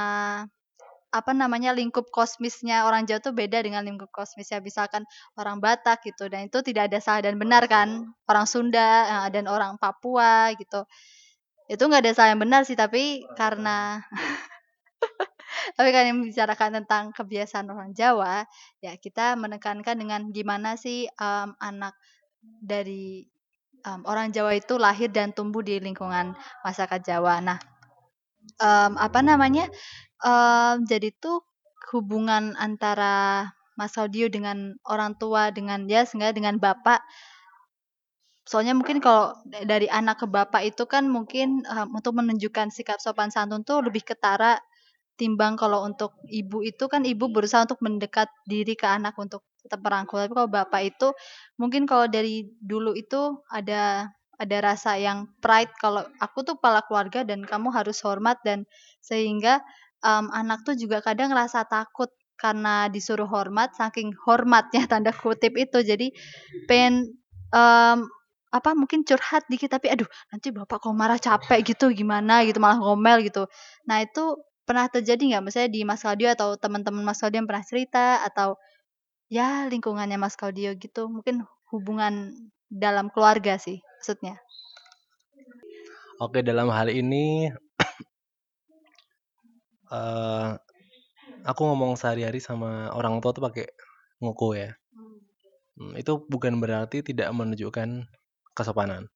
apa 1.10 1.34
namanya 1.34 1.74
lingkup 1.74 2.13
kosmisnya 2.13 2.86
orang 2.86 3.10
Jawa 3.10 3.20
tuh 3.22 3.34
beda 3.34 3.66
dengan 3.66 3.82
lingkup 3.82 4.13
kosmisnya 4.13 4.62
misalkan 4.62 5.06
orang 5.38 5.58
Batak 5.58 6.06
gitu. 6.06 6.30
Dan 6.30 6.50
itu 6.50 6.62
tidak 6.62 6.94
ada 6.94 7.00
salah 7.01 7.25
dan 7.25 7.42
benar 7.42 7.66
kan? 7.66 8.13
Orang 8.30 8.46
Sunda 8.46 9.25
eh, 9.25 9.28
dan 9.34 9.50
orang 9.50 9.82
Papua 9.82 10.54
gitu. 10.54 10.86
Itu 11.70 11.86
nggak 11.89 12.01
ada 12.06 12.13
salah 12.13 12.30
yang 12.34 12.42
benar 12.42 12.62
sih 12.66 12.78
tapi 12.78 13.25
karena 13.38 14.01
tapi 15.78 15.89
kan 15.94 16.04
yang 16.10 16.18
membicarakan 16.22 16.82
tentang 16.82 17.04
kebiasaan 17.13 17.70
orang 17.70 17.92
Jawa 17.94 18.46
ya 18.82 18.94
kita 18.98 19.38
menekankan 19.38 19.98
dengan 19.98 20.22
gimana 20.34 20.78
sih 20.78 21.06
um, 21.18 21.54
anak 21.62 21.94
dari 22.42 23.25
um, 23.86 24.01
orang 24.06 24.34
Jawa 24.34 24.58
itu 24.58 24.78
lahir 24.78 25.10
dan 25.13 25.34
tumbuh 25.34 25.62
di 25.62 25.78
lingkungan 25.78 26.34
masyarakat 26.66 27.01
Jawa. 27.06 27.42
Nah 27.42 27.60
um, 28.58 28.94
apa 28.98 29.20
namanya 29.22 29.70
um, 30.23 30.75
jadi 30.88 31.11
tuh 31.19 31.43
hubungan 31.91 32.53
antara 32.59 33.47
Mas 33.79 33.95
Audio 33.95 34.27
dengan 34.27 34.75
orang 34.83 35.15
tua 35.15 35.55
dengan 35.55 35.88
dia 35.88 36.03
sehingga 36.03 36.35
dengan 36.35 36.59
bapak. 36.59 36.99
Soalnya 38.43 38.73
mungkin 38.75 38.99
kalau 38.99 39.38
dari 39.45 39.88
anak 39.88 40.25
ke 40.25 40.27
bapak 40.27 40.75
itu 40.75 40.83
kan 40.89 41.07
mungkin 41.07 41.63
um, 41.69 41.95
untuk 41.95 42.17
menunjukkan 42.17 42.73
sikap 42.73 42.99
sopan 42.99 43.31
santun 43.31 43.63
tuh 43.63 43.79
lebih 43.85 44.03
ketara 44.03 44.59
timbang 45.15 45.59
kalau 45.59 45.83
untuk 45.83 46.15
ibu 46.27 46.63
itu 46.63 46.88
kan 46.88 47.03
ibu 47.03 47.27
berusaha 47.27 47.67
untuk 47.67 47.83
mendekat 47.83 48.31
diri 48.47 48.73
ke 48.75 48.88
anak 48.88 49.15
untuk 49.15 49.45
tetap 49.63 49.79
merangkul. 49.79 50.19
Tapi 50.19 50.33
kalau 50.33 50.49
bapak 50.49 50.81
itu 50.83 51.07
mungkin 51.55 51.88
kalau 51.88 52.09
dari 52.11 52.47
dulu 52.59 52.95
itu 52.97 53.39
ada 53.51 54.11
ada 54.39 54.57
rasa 54.63 54.95
yang 54.95 55.27
pride 55.43 55.75
kalau 55.83 56.07
aku 56.23 56.47
tuh 56.47 56.55
kepala 56.55 56.79
keluarga 56.88 57.27
dan 57.27 57.43
kamu 57.43 57.75
harus 57.75 57.99
hormat 58.07 58.39
dan 58.47 58.63
sehingga 59.03 59.59
um, 60.03 60.32
anak 60.32 60.63
tuh 60.68 60.75
juga 60.75 61.03
kadang 61.03 61.32
ngerasa 61.32 61.68
takut 61.68 62.10
karena 62.39 62.88
disuruh 62.88 63.27
hormat 63.27 63.75
saking 63.75 64.15
hormatnya 64.24 64.88
tanda 64.91 65.12
kutip 65.12 65.60
itu. 65.60 65.84
Jadi 65.84 66.15
pengen 66.65 67.12
um, 67.51 68.08
apa 68.50 68.74
mungkin 68.74 69.06
curhat 69.06 69.46
dikit 69.46 69.70
tapi 69.77 69.94
aduh 69.94 70.10
nanti 70.34 70.50
bapak 70.50 70.82
kalau 70.82 70.98
marah 70.98 71.22
capek 71.22 71.62
gitu 71.75 71.94
gimana? 71.94 72.41
gitu 72.48 72.58
malah 72.58 72.79
ngomel 72.79 73.22
gitu. 73.27 73.46
Nah 73.86 74.01
itu 74.01 74.39
pernah 74.65 74.88
terjadi 74.89 75.20
nggak? 75.36 75.44
Misalnya 75.46 75.70
di 75.70 75.82
Mas 75.86 76.01
Claudio 76.01 76.29
atau 76.34 76.56
teman-teman 76.58 77.03
Mas 77.03 77.20
Claudio 77.22 77.44
yang 77.44 77.50
pernah 77.50 77.65
cerita 77.65 78.22
atau 78.25 78.58
ya 79.29 79.70
lingkungannya 79.70 80.18
Mas 80.18 80.34
Claudio 80.39 80.74
gitu 80.77 81.12
mungkin 81.12 81.46
hubungan 81.70 82.34
dalam 82.70 83.13
keluarga 83.13 83.58
sih 83.62 83.82
maksudnya. 84.00 84.38
Oke 86.20 86.44
dalam 86.44 86.68
hal 86.74 86.91
ini 86.91 87.50
uh, 89.89 90.58
aku 91.46 91.62
ngomong 91.65 91.98
sehari-hari 92.00 92.41
sama 92.41 92.89
orang 92.93 93.19
tua 93.22 93.31
tuh 93.36 93.43
pakai 93.46 93.67
nguku 94.22 94.50
ya. 94.58 94.72
Hmm, 95.79 95.96
itu 95.96 96.19
bukan 96.27 96.60
berarti 96.60 97.01
tidak 97.05 97.31
menunjukkan 97.31 98.10
kesopanan. 98.51 99.08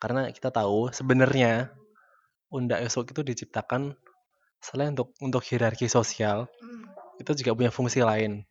Karena 0.00 0.32
kita 0.32 0.48
tahu 0.48 0.88
sebenarnya 0.90 1.70
unda 2.48 2.80
esok 2.80 3.12
itu 3.12 3.20
diciptakan 3.20 3.94
selain 4.60 4.96
untuk 4.96 5.12
untuk 5.20 5.42
hierarki 5.44 5.86
sosial 5.88 6.48
itu 7.20 7.30
juga 7.44 7.52
punya 7.52 7.70
fungsi 7.72 8.00
lain. 8.00 8.48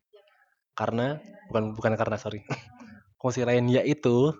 Karena 0.77 1.17
bukan 1.49 1.73
bukan 1.73 1.93
karena 1.97 2.17
sorry. 2.21 2.45
Fungsi 3.19 3.43
lain 3.43 3.67
yaitu 3.67 4.31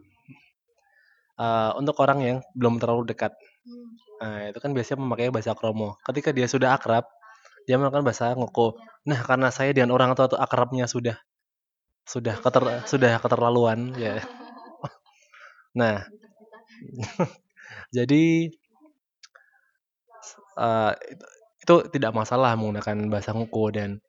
uh, 1.36 1.72
untuk 1.76 2.00
orang 2.00 2.20
yang 2.24 2.38
belum 2.56 2.80
terlalu 2.80 3.12
dekat 3.12 3.36
nah 4.20 4.52
itu 4.52 4.60
kan 4.60 4.72
biasanya 4.76 5.00
memakai 5.02 5.32
bahasa 5.32 5.56
kromo. 5.56 5.96
Ketika 6.04 6.36
dia 6.36 6.48
sudah 6.48 6.76
akrab 6.76 7.08
dia 7.68 7.78
melakukan 7.80 8.04
bahasa 8.06 8.34
ngoko. 8.36 8.80
Nah 9.08 9.20
karena 9.24 9.50
saya 9.54 9.72
dengan 9.76 9.96
orang 9.96 10.18
tua 10.18 10.28
itu 10.28 10.38
akrabnya 10.40 10.86
sudah 10.90 11.18
sudah 12.04 12.36
keter 12.42 12.84
sudah 12.90 13.22
keterlaluan 13.22 13.94
ya. 13.96 14.20
Nah 15.78 16.04
jadi 17.96 18.50
uh, 20.60 20.94
itu 21.60 21.76
tidak 21.94 22.12
masalah 22.16 22.56
menggunakan 22.58 23.08
bahasa 23.12 23.32
Ngoko 23.36 23.70
dan 23.70 24.02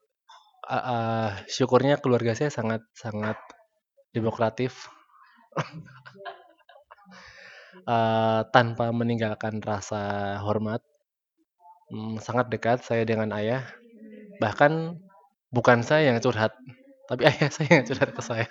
uh, 0.67 0.75
uh, 0.75 1.29
syukurnya 1.47 1.99
keluarga 2.00 2.33
saya 2.35 2.49
sangat 2.49 2.83
sangat 2.97 3.37
demokratif 4.14 4.90
uh, 7.89 8.47
tanpa 8.50 8.91
meninggalkan 8.95 9.61
rasa 9.62 10.37
hormat 10.43 10.83
hmm, 11.91 12.23
sangat 12.23 12.49
dekat 12.53 12.79
saya 12.83 13.03
dengan 13.05 13.31
ayah. 13.37 13.67
Bahkan 14.41 14.97
bukan 15.50 15.83
saya 15.83 16.12
yang 16.15 16.19
curhat 16.23 16.55
tapi 17.11 17.27
ayah 17.31 17.50
saya 17.50 17.83
yang 17.83 17.85
curhat 17.85 18.15
ke 18.15 18.23
saya. 18.23 18.47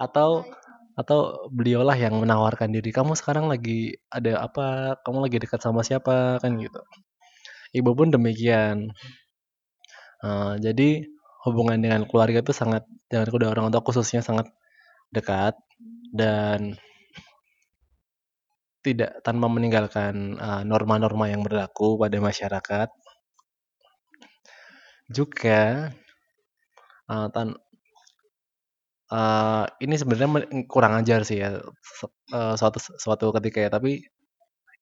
Atau 0.00 0.48
atau 0.92 1.48
beliaulah 1.48 1.96
yang 1.96 2.16
menawarkan 2.20 2.72
diri 2.72 2.92
kamu 2.92 3.12
sekarang 3.16 3.48
lagi 3.52 3.96
ada 4.08 4.44
apa? 4.44 4.96
Kamu 5.04 5.24
lagi 5.24 5.36
dekat 5.40 5.60
sama 5.60 5.84
siapa? 5.84 6.40
Kan 6.40 6.56
gitu. 6.56 6.80
Ibu 7.76 7.92
pun 7.92 8.08
demikian. 8.08 8.92
Uh, 10.24 10.56
jadi 10.60 11.04
hubungan 11.44 11.80
dengan 11.80 12.06
keluarga 12.08 12.40
itu 12.40 12.54
sangat 12.54 12.86
dengan 13.10 13.28
kedua 13.28 13.50
orang 13.52 13.68
tua 13.68 13.84
khususnya 13.84 14.24
sangat 14.24 14.48
dekat. 15.12 15.56
Dan 16.12 16.76
tidak 18.82 19.22
tanpa 19.22 19.46
meninggalkan 19.46 20.36
norma-norma 20.66 21.26
uh, 21.26 21.30
yang 21.30 21.42
berlaku 21.46 21.96
pada 21.96 22.18
masyarakat. 22.18 22.88
Juga 25.10 25.90
uh, 27.06 27.28
tan 27.30 27.54
uh, 29.12 29.64
ini 29.78 29.94
sebenarnya 29.94 30.66
kurang 30.66 30.98
ajar 30.98 31.22
sih 31.22 31.38
ya 31.42 31.62
suatu 32.58 32.78
suatu 32.78 33.30
ketika 33.38 33.58
ya 33.62 33.70
tapi 33.70 34.02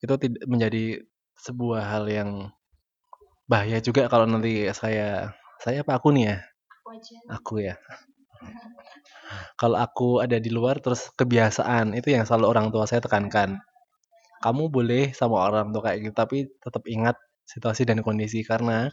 itu 0.00 0.14
tidak 0.16 0.42
menjadi 0.48 1.04
sebuah 1.40 1.82
hal 1.84 2.04
yang 2.08 2.30
bahaya 3.50 3.82
juga 3.82 4.06
kalau 4.06 4.24
nanti 4.24 4.70
saya 4.72 5.34
saya 5.60 5.84
apa 5.84 6.00
aku 6.00 6.14
nih 6.16 6.24
ya? 6.32 6.36
Aku 7.36 7.60
ya. 7.60 7.76
Kalau 9.60 9.76
aku 9.76 10.24
ada 10.24 10.40
di 10.40 10.48
luar 10.48 10.80
terus 10.80 11.12
kebiasaan 11.12 11.92
itu 11.92 12.16
yang 12.16 12.24
selalu 12.24 12.46
orang 12.48 12.66
tua 12.72 12.88
saya 12.88 13.04
tekankan 13.04 13.60
kamu 14.44 14.72
boleh 14.72 15.12
sama 15.16 15.36
orang 15.48 15.72
tua 15.72 15.82
kayak 15.90 15.98
gitu 16.10 16.14
tapi 16.16 16.36
tetap 16.64 16.82
ingat 16.88 17.16
situasi 17.46 17.82
dan 17.88 18.00
kondisi 18.06 18.40
karena 18.46 18.88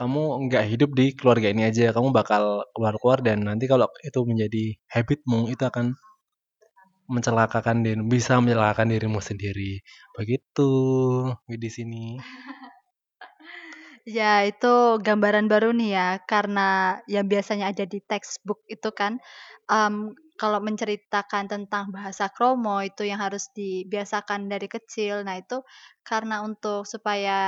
kamu 0.00 0.48
nggak 0.48 0.64
hidup 0.72 0.90
di 0.96 1.12
keluarga 1.14 1.48
ini 1.52 1.68
aja. 1.68 1.92
Kamu 1.92 2.10
bakal 2.16 2.64
keluar-keluar 2.74 3.20
dan 3.20 3.44
nanti 3.44 3.64
kalau 3.68 3.88
itu 4.02 4.20
menjadi 4.24 4.64
habitmu 4.88 5.52
itu 5.52 5.62
akan 5.62 5.94
mencelakakan 7.10 7.84
diri 7.84 8.00
bisa 8.08 8.40
mencelakakan 8.40 8.88
dirimu 8.94 9.20
sendiri. 9.20 9.84
Begitu 10.16 10.70
di 11.46 11.70
sini. 11.70 12.04
Ya, 14.02 14.42
itu 14.42 14.98
gambaran 14.98 15.46
baru 15.46 15.70
nih 15.70 15.94
ya, 15.94 16.08
karena 16.26 16.98
yang 17.06 17.22
biasanya 17.30 17.70
ada 17.70 17.86
di 17.86 18.02
textbook 18.02 18.58
itu 18.66 18.90
kan, 18.90 19.22
mmm, 19.70 20.10
kalau 20.42 20.58
menceritakan 20.58 21.46
tentang 21.46 21.94
bahasa 21.94 22.26
kromo 22.34 22.82
itu 22.82 23.06
yang 23.06 23.22
harus 23.22 23.46
dibiasakan 23.54 24.50
dari 24.50 24.66
kecil. 24.66 25.22
Nah, 25.22 25.38
itu 25.38 25.62
karena 26.02 26.42
untuk 26.42 26.82
supaya 26.90 27.38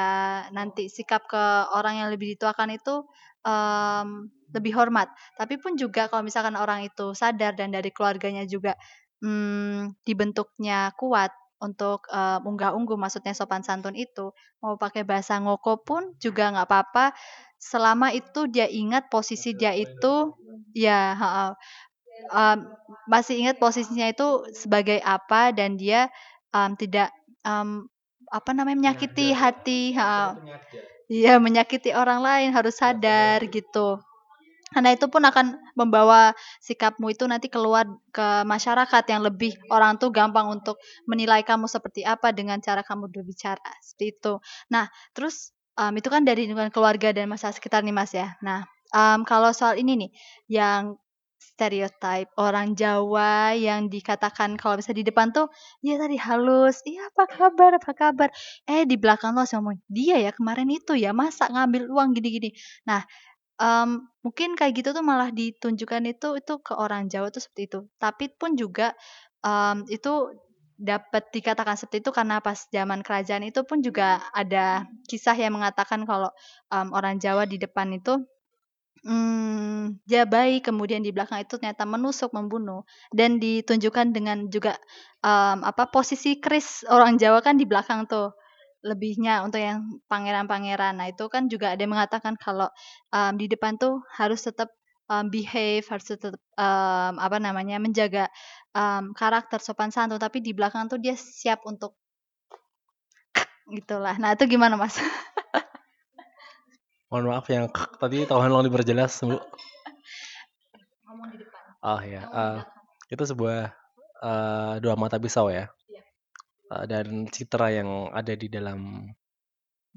nanti 0.54 0.86
sikap 0.86 1.26
ke 1.26 1.44
orang 1.74 1.98
yang 2.06 2.08
lebih 2.14 2.38
dituakan 2.38 2.70
itu, 2.78 3.02
mmm, 3.42 4.30
lebih 4.54 4.72
hormat. 4.78 5.10
Tapi 5.34 5.58
pun 5.58 5.74
juga 5.74 6.06
kalau 6.06 6.22
misalkan 6.22 6.54
orang 6.54 6.86
itu 6.86 7.10
sadar 7.18 7.58
dan 7.58 7.74
dari 7.74 7.90
keluarganya 7.90 8.46
juga, 8.46 8.78
mmm, 9.22 9.98
dibentuknya 10.06 10.94
kuat 10.94 11.34
untuk, 11.62 12.06
eee, 12.12 12.38
unggah-ungguh 12.46 12.94
maksudnya 13.00 13.32
sopan 13.34 13.66
santun 13.66 13.96
itu, 13.98 14.30
mau 14.62 14.76
pakai 14.78 15.02
bahasa 15.06 15.38
ngoko 15.42 15.82
pun 15.82 16.14
juga 16.22 16.52
nggak 16.54 16.66
apa-apa, 16.70 17.06
selama 17.58 18.12
itu 18.14 18.46
dia 18.52 18.68
ingat 18.68 19.08
posisi 19.10 19.56
dia 19.56 19.72
itu 19.74 20.36
ya 20.76 21.14
mmm, 22.32 22.58
masih 23.10 23.34
ingat 23.40 23.56
posisinya 23.62 24.06
itu 24.10 24.46
sebagai 24.56 24.98
apa 25.04 25.50
dan 25.54 25.76
dia, 25.80 26.08
mmm, 26.54 26.76
tidak, 26.80 27.10
mmm, 27.46 27.88
apa 28.32 28.50
namanya, 28.56 28.76
menyakiti 28.80 29.32
hati 29.36 29.94
heeh. 29.96 30.30
Iya, 31.12 31.36
menyakiti 31.42 31.92
orang 31.92 32.20
lain, 32.24 32.50
harus 32.56 32.80
sadar 32.80 33.44
gitu. 33.52 34.00
Karena 34.74 34.90
itu 34.96 35.06
pun 35.06 35.22
akan 35.22 35.54
membawa 35.78 36.34
sikapmu 36.58 37.12
itu 37.14 37.22
nanti 37.30 37.46
keluar 37.46 37.86
ke 38.10 38.42
masyarakat 38.42 39.04
yang 39.06 39.22
lebih 39.22 39.54
orang 39.70 39.96
tuh 40.02 40.10
gampang 40.10 40.50
untuk 40.50 40.82
menilai 41.06 41.46
kamu 41.46 41.70
seperti 41.70 42.02
apa 42.02 42.34
dengan 42.34 42.58
cara 42.58 42.82
kamu 42.82 43.06
berbicara, 43.12 43.62
seperti 43.84 44.18
itu. 44.18 44.34
Nah, 44.74 44.90
terus, 45.14 45.54
mmm, 45.78 45.94
itu 46.00 46.08
kan 46.10 46.26
dari 46.26 46.48
lingkungan 46.50 46.74
keluarga 46.74 47.14
dan 47.14 47.30
masyarakat 47.30 47.56
sekitar 47.62 47.86
nih, 47.86 47.94
Mas, 47.94 48.10
ya. 48.16 48.34
Nah, 48.42 48.66
mmm, 48.90 49.22
kalau 49.28 49.54
soal 49.54 49.78
ini 49.78 49.94
nih, 50.08 50.10
yang 50.50 50.98
stereotype 51.44 52.32
orang 52.40 52.72
Jawa 52.72 53.52
yang 53.52 53.92
dikatakan 53.92 54.56
kalau 54.56 54.80
misalnya 54.80 55.04
di 55.04 55.06
depan 55.12 55.28
tuh, 55.36 55.46
iya 55.84 56.00
tadi 56.00 56.16
halus, 56.16 56.80
"Iya, 56.88 57.12
apa 57.12 57.24
kabar 57.28 57.70
apa 57.76 57.92
kabar?" 57.92 58.28
Eh, 58.64 58.88
di 58.88 58.96
belakang 58.96 59.36
langsung 59.36 59.60
ngomong, 59.64 59.78
"Dia 59.92 60.16
ya 60.24 60.32
kemarin 60.32 60.68
itu 60.72 60.96
ya, 60.96 61.12
masa 61.12 61.46
ngambil 61.52 61.92
uang 61.92 62.16
gini-gini." 62.16 62.50
Nah, 62.88 63.04
Mmm, 63.54 64.10
mungkin 64.26 64.58
kayak 64.58 64.72
gitu 64.82 64.90
tuh 64.90 65.04
malah 65.06 65.30
ditunjukkan 65.30 66.02
itu 66.10 66.28
itu 66.42 66.54
ke 66.58 66.74
orang 66.74 67.06
Jawa 67.06 67.30
tuh 67.30 67.38
seperti 67.38 67.62
itu. 67.70 67.80
Tapi 68.02 68.34
pun 68.34 68.58
juga, 68.58 68.98
mmm, 69.46 69.86
itu 69.94 70.34
dapat 70.74 71.30
dikatakan 71.30 71.78
seperti 71.78 72.02
itu 72.02 72.10
karena 72.10 72.42
pas 72.42 72.66
zaman 72.74 72.98
kerajaan 73.06 73.46
itu 73.46 73.62
pun 73.62 73.78
juga 73.78 74.18
ada 74.34 74.82
kisah 75.06 75.38
yang 75.38 75.54
mengatakan 75.54 76.02
kalau, 76.02 76.34
mmm, 76.74 76.90
orang 76.90 77.22
Jawa 77.22 77.46
di 77.46 77.62
depan 77.62 77.94
itu, 77.94 78.26
mmm, 79.04 80.00
dia 80.08 80.24
baik, 80.28 80.68
kemudian 80.72 81.00
di 81.04 81.12
belakang 81.14 81.44
itu 81.44 81.56
ternyata 81.60 81.84
menusuk, 81.88 82.32
membunuh, 82.36 82.82
dan 83.14 83.38
ditunjukkan 83.42 84.10
dengan 84.16 84.48
juga, 84.50 84.76
mmm, 85.24 85.64
apa, 85.64 85.84
posisi 85.92 86.40
keris 86.42 86.82
orang 86.90 87.16
Jawa 87.20 87.40
kan 87.44 87.56
di 87.60 87.64
belakang 87.68 88.06
tuh. 88.10 88.32
Lebihnya 88.84 89.40
untuk 89.48 89.64
yang 89.64 89.80
pangeran-pangeran. 90.12 91.00
Nah, 91.00 91.08
itu 91.08 91.24
kan 91.32 91.48
juga 91.48 91.72
ada 91.72 91.80
yang 91.80 91.96
mengatakan 91.96 92.36
kalau, 92.36 92.68
mmm, 93.16 93.32
di 93.40 93.46
depan 93.48 93.80
tuh 93.80 94.04
harus 94.12 94.44
tetap, 94.44 94.68
mmm, 95.08 95.32
behave, 95.32 95.84
harus 95.88 96.04
tetap, 96.12 96.36
mmm, 96.60 97.16
apa 97.16 97.38
namanya, 97.40 97.80
menjaga, 97.80 98.28
mmm, 98.76 99.16
karakter 99.16 99.56
sopan 99.64 99.88
santun, 99.88 100.20
tapi 100.20 100.44
di 100.44 100.52
belakang 100.52 100.84
tuh 100.92 101.00
dia 101.00 101.16
siap 101.16 101.64
untuk 101.64 101.96
gitulah. 103.76 104.14
Nah, 104.20 104.36
itu 104.36 104.44
gimana, 104.48 104.74
Mas? 104.76 104.96
mohon 107.14 107.30
maaf 107.30 107.46
yang 107.46 107.70
tadi 108.02 108.26
tolong 108.26 108.66
diperjelas 108.66 109.22
Bu 109.22 109.38
Ngomong 111.06 111.30
di 111.30 111.38
depan. 111.46 111.62
oh 111.86 112.02
ya 112.02 112.26
uh, 112.26 112.58
itu 113.06 113.22
sebuah 113.22 113.70
uh, 114.18 114.82
dua 114.82 114.98
mata 114.98 115.22
pisau 115.22 115.46
ya. 115.46 115.70
Uh, 116.74 116.90
dan 116.90 117.30
citra 117.30 117.70
yang 117.70 118.10
ada 118.10 118.34
di 118.34 118.50
dalam 118.50 119.06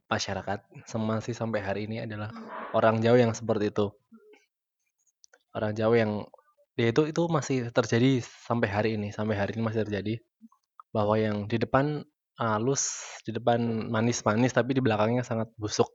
masyarakat 0.06 0.62
masih 0.94 1.34
sampai 1.34 1.66
hari 1.66 1.90
ini 1.90 2.06
adalah 2.06 2.30
orang 2.78 3.02
Jawa 3.02 3.18
yang 3.18 3.34
seperti 3.34 3.74
itu. 3.74 3.90
Orang 5.58 5.74
Jawa 5.74 5.98
yang 5.98 6.12
dia 6.78 6.94
itu 6.94 7.10
itu 7.10 7.26
masih 7.34 7.74
terjadi 7.74 8.22
sampai 8.22 8.70
hari 8.70 8.90
ini 8.94 9.10
sampai 9.10 9.42
hari 9.42 9.58
ini 9.58 9.66
masih 9.66 9.90
terjadi. 9.90 10.22
Bahwa 10.94 11.18
yang 11.18 11.50
di 11.50 11.58
depan 11.58 12.06
halus 12.38 12.94
di 13.26 13.34
depan 13.34 13.90
manis-manis 13.90 14.54
tapi 14.54 14.78
di 14.78 14.86
belakangnya 14.86 15.26
sangat 15.26 15.50
busuk 15.58 15.90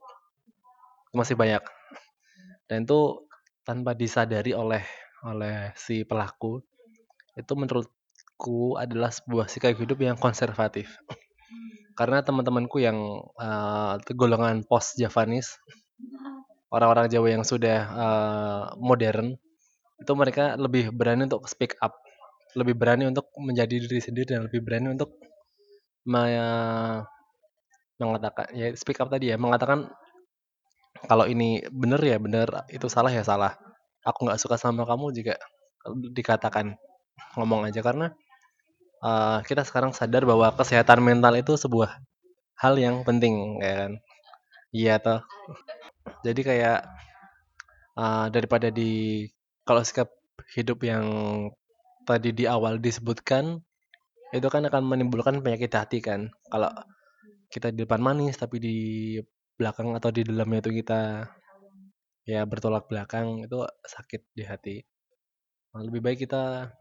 masih 1.13 1.37
banyak. 1.37 1.63
Dan 2.67 2.83
itu 2.83 3.29
tanpa 3.63 3.95
disadari 3.95 4.51
oleh 4.51 4.83
oleh 5.23 5.71
si 5.79 6.03
pelaku 6.03 6.59
itu 7.39 7.53
menurutku 7.55 8.75
adalah 8.75 9.09
sebuah 9.13 9.47
sikap 9.47 9.77
hidup 9.79 10.03
yang 10.03 10.17
konservatif. 10.19 10.99
Karena 11.93 12.25
teman-temanku 12.25 12.81
yang 12.81 12.97
uh, 13.37 13.95
golongan 14.17 14.65
post 14.65 14.97
Javanis 14.97 15.53
orang-orang 16.73 17.05
Jawa 17.05 17.27
yang 17.29 17.45
sudah 17.45 17.79
uh, 17.93 18.63
modern 18.81 19.37
itu 20.01 20.13
mereka 20.17 20.57
lebih 20.57 20.89
berani 20.89 21.29
untuk 21.29 21.45
speak 21.45 21.77
up 21.85 21.93
lebih 22.57 22.73
berani 22.77 23.09
untuk 23.09 23.29
menjadi 23.37 23.81
diri 23.81 24.01
sendiri 24.01 24.25
dan 24.33 24.49
lebih 24.49 24.61
berani 24.65 24.93
untuk 24.97 25.13
me- 26.09 27.05
mengatakan 28.01 28.51
ya 28.57 28.73
speak 28.73 28.99
up 28.99 29.07
tadi 29.07 29.31
ya 29.31 29.37
mengatakan 29.39 29.87
kalau 31.07 31.27
ini 31.27 31.63
bener 31.67 31.99
ya 31.99 32.17
bener 32.19 32.47
itu 32.71 32.87
salah 32.87 33.11
ya 33.11 33.23
salah. 33.25 33.55
Aku 34.03 34.27
nggak 34.27 34.39
suka 34.39 34.55
sama 34.59 34.83
kamu 34.87 35.15
juga 35.15 35.35
dikatakan 36.15 36.75
ngomong 37.39 37.67
aja. 37.67 37.79
Karena 37.83 38.11
uh, 39.03 39.39
kita 39.43 39.67
sekarang 39.67 39.91
sadar 39.91 40.23
bahwa 40.23 40.51
kesehatan 40.55 41.03
mental 41.03 41.35
itu 41.35 41.55
sebuah 41.59 41.99
hal 42.59 42.73
yang 42.79 43.03
penting 43.03 43.59
ya 43.59 43.87
kan? 43.87 43.91
Iya 44.73 44.95
toh. 44.99 45.21
Jadi 46.25 46.41
kayak 46.43 46.79
uh, 47.99 48.27
daripada 48.31 48.71
di 48.71 49.27
kalau 49.67 49.83
sikap 49.83 50.11
hidup 50.55 50.83
yang 50.83 51.05
tadi 52.03 52.35
di 52.35 52.43
awal 52.47 52.79
disebutkan 52.83 53.63
itu 54.33 54.47
kan 54.49 54.65
akan 54.65 54.83
menimbulkan 54.83 55.39
penyakit 55.43 55.71
hati 55.71 55.99
kan? 56.03 56.31
Kalau 56.49 56.71
kita 57.53 57.69
di 57.69 57.85
depan 57.85 58.01
manis 58.01 58.35
tapi 58.39 58.57
di 58.57 58.77
belakang 59.59 59.93
atau 59.97 60.09
di 60.09 60.21
dalamnya 60.25 60.59
itu 60.65 60.71
kita 60.83 61.29
ya 62.23 62.41
bertolak 62.47 62.87
belakang 62.87 63.43
itu 63.45 63.63
sakit 63.83 64.21
di 64.37 64.43
hati. 64.47 64.75
Nah, 65.73 65.81
lebih 65.87 66.01
baik 66.05 66.25
kita 66.25 66.71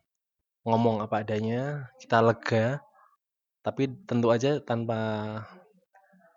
ngomong 0.69 1.03
apa 1.03 1.27
adanya 1.27 1.91
kita 1.99 2.23
lega 2.23 2.79
tapi 3.67 3.91
tentu 4.07 4.31
aja 4.31 4.63
tanpa 4.63 4.99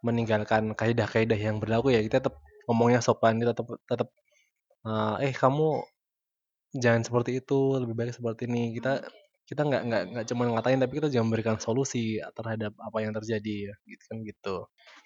meninggalkan 0.05 0.73
kaidah-kaidah 0.77 1.37
yang 1.37 1.57
berlaku 1.61 1.93
ya 1.93 2.01
kita 2.05 2.21
tetap 2.21 2.41
ngomongnya 2.69 3.01
sopan 3.01 3.37
kita 3.41 3.53
tetap 3.53 3.77
tetap 3.85 4.09
uh, 4.85 5.17
eh 5.21 5.33
kamu 5.33 5.85
jangan 6.75 7.01
seperti 7.07 7.39
itu 7.39 7.79
lebih 7.79 7.95
baik 7.95 8.13
seperti 8.15 8.47
ini. 8.51 8.75
Kita 8.75 8.99
kita 9.49 9.61
nggak 9.67 9.81
nggak 9.87 10.03
nggak 10.13 10.25
cuma 10.31 10.43
ngatain 10.53 10.79
tapi 10.83 10.93
kita 10.99 11.07
juga 11.13 11.23
memberikan 11.27 11.57
solusi 11.61 12.17
terhadap 12.37 12.73
apa 12.81 12.97
yang 13.03 13.13
terjadi 13.17 13.53
ya 13.71 13.73
gitu 13.89 14.03
kan 14.09 14.17
gitu 14.29 14.55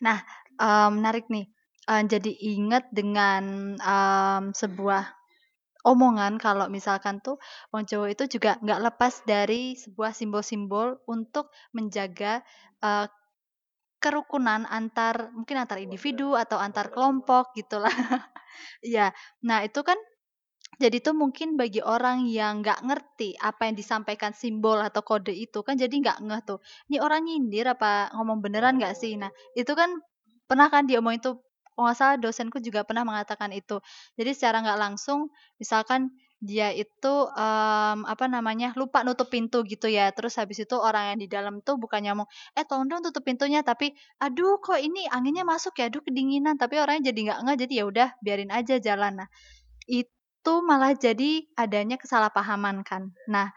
Nah, 0.04 0.18
mmm, 0.60 0.90
menarik 1.00 1.26
nih, 1.32 1.46
eee, 1.90 2.04
jadi 2.08 2.32
ingat 2.56 2.84
dengan, 2.92 3.76
mmm, 3.80 4.56
sebuah 4.56 5.04
omongan 5.88 6.38
kalau 6.42 6.68
misalkan 6.72 7.24
tuh 7.24 7.40
wong 7.72 7.88
Jawa 7.88 8.12
itu 8.14 8.26
juga 8.30 8.60
nggak 8.64 8.82
lepas 8.92 9.14
dari 9.28 9.76
sebuah 9.80 10.12
simbol-simbol 10.18 11.00
untuk 11.10 11.52
menjaga, 11.76 12.44
eee, 12.84 13.08
kerukunan 14.04 14.64
antar 14.70 15.32
mungkin 15.36 15.58
antar 15.60 15.80
individu 15.84 16.36
atau 16.40 16.58
antar 16.62 16.92
kelompok 16.94 17.54
gitulah. 17.58 17.92
Iya. 18.86 19.12
Nah, 19.48 19.64
itu 19.68 19.82
kan 19.88 19.98
jadi 20.80 20.98
tuh 21.04 21.12
mungkin 21.12 21.60
bagi 21.60 21.84
orang 21.84 22.24
yang 22.32 22.64
nggak 22.64 22.80
ngerti 22.88 23.36
apa 23.36 23.68
yang 23.68 23.76
disampaikan 23.76 24.32
simbol 24.32 24.80
atau 24.80 25.04
kode 25.04 25.36
itu 25.36 25.60
kan 25.60 25.76
jadi 25.76 25.92
nggak 25.92 26.18
ngeh 26.24 26.42
tuh, 26.48 26.60
"Ini 26.88 27.04
orang 27.04 27.28
nyindir 27.28 27.68
apa 27.68 28.16
ngomong 28.16 28.40
beneran 28.40 28.80
nggak 28.80 28.96
sih?" 28.96 29.20
Nah, 29.20 29.28
itu 29.60 29.72
kan 29.76 29.92
pernah 30.48 30.72
kan 30.72 30.88
diomongin 30.88 31.20
kalau 31.20 31.44
nggak 31.84 31.98
salah 32.00 32.16
dosenku 32.20 32.64
juga 32.64 32.88
pernah 32.88 33.04
mengatakan 33.04 33.52
itu. 33.52 33.84
Jadi 34.16 34.32
secara 34.36 34.64
nggak 34.64 34.80
langsung 34.80 35.32
misalkan 35.60 36.12
dia 36.40 36.72
itu 36.72 37.14
um, 37.36 38.00
apa 38.08 38.26
namanya 38.32 38.72
lupa 38.80 39.04
nutup 39.04 39.28
pintu 39.28 39.60
gitu 39.68 39.92
ya 39.92 40.08
terus 40.16 40.40
habis 40.40 40.64
itu 40.64 40.72
orang 40.80 41.12
yang 41.16 41.20
di 41.20 41.28
dalam 41.28 41.60
tuh 41.60 41.76
bukannya 41.76 42.16
ngomong 42.16 42.30
eh 42.56 42.64
tolong 42.64 42.88
dong 42.88 43.04
tutup 43.04 43.28
pintunya 43.28 43.60
tapi 43.60 43.92
aduh 44.24 44.56
kok 44.64 44.80
ini 44.80 45.04
anginnya 45.12 45.44
masuk 45.44 45.76
ya 45.84 45.92
aduh 45.92 46.00
kedinginan 46.00 46.56
tapi 46.56 46.80
orangnya 46.80 47.12
jadi 47.12 47.20
nggak 47.28 47.40
nggak 47.44 47.58
jadi 47.68 47.74
ya 47.76 47.86
udah 47.92 48.10
biarin 48.24 48.52
aja 48.56 48.76
jalan 48.80 49.14
nah 49.20 49.28
itu 49.88 50.19
malah 50.64 50.96
jadi 50.96 51.44
adanya 51.60 52.00
kesalahpahaman 52.00 52.84
kan 52.88 53.12
nah 53.28 53.52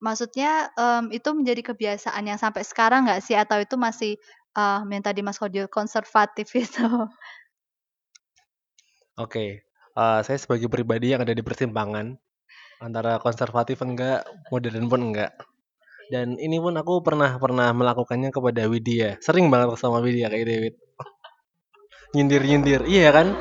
maksudnya 0.00 0.68
um, 0.76 1.08
itu 1.08 1.32
menjadi 1.32 1.72
kebiasaan 1.72 2.28
yang 2.28 2.36
sampai 2.36 2.62
sekarang 2.62 3.08
nggak 3.08 3.24
sih 3.24 3.36
atau 3.36 3.56
itu 3.60 3.74
masih 3.80 4.20
uh, 4.56 4.84
yang 4.84 5.04
tadi 5.04 5.24
Mas 5.24 5.40
Kodio 5.40 5.68
konservatif 5.72 6.52
itu 6.56 6.84
Oke, 9.16 9.64
uh, 9.96 10.20
saya 10.20 10.36
sebagai 10.36 10.68
pribadi 10.68 11.16
yang 11.16 11.24
ada 11.24 11.32
di 11.32 11.40
persimpangan 11.40 12.20
antara 12.84 13.16
konservatif 13.16 13.80
enggak, 13.80 14.28
modern 14.52 14.92
pun 14.92 15.00
enggak. 15.08 15.32
Dan 16.12 16.36
ini 16.36 16.60
pun 16.60 16.76
aku 16.76 17.00
pernah 17.00 17.40
pernah 17.40 17.72
melakukannya 17.72 18.28
kepada 18.28 18.68
Widya. 18.68 19.16
Sering 19.24 19.48
banget 19.48 19.80
sama 19.80 20.04
Widya 20.04 20.28
kayak 20.28 20.46
David. 20.46 20.74
Nyindir-nyindir, 22.12 22.84
iya 22.84 23.08
kan? 23.08 23.32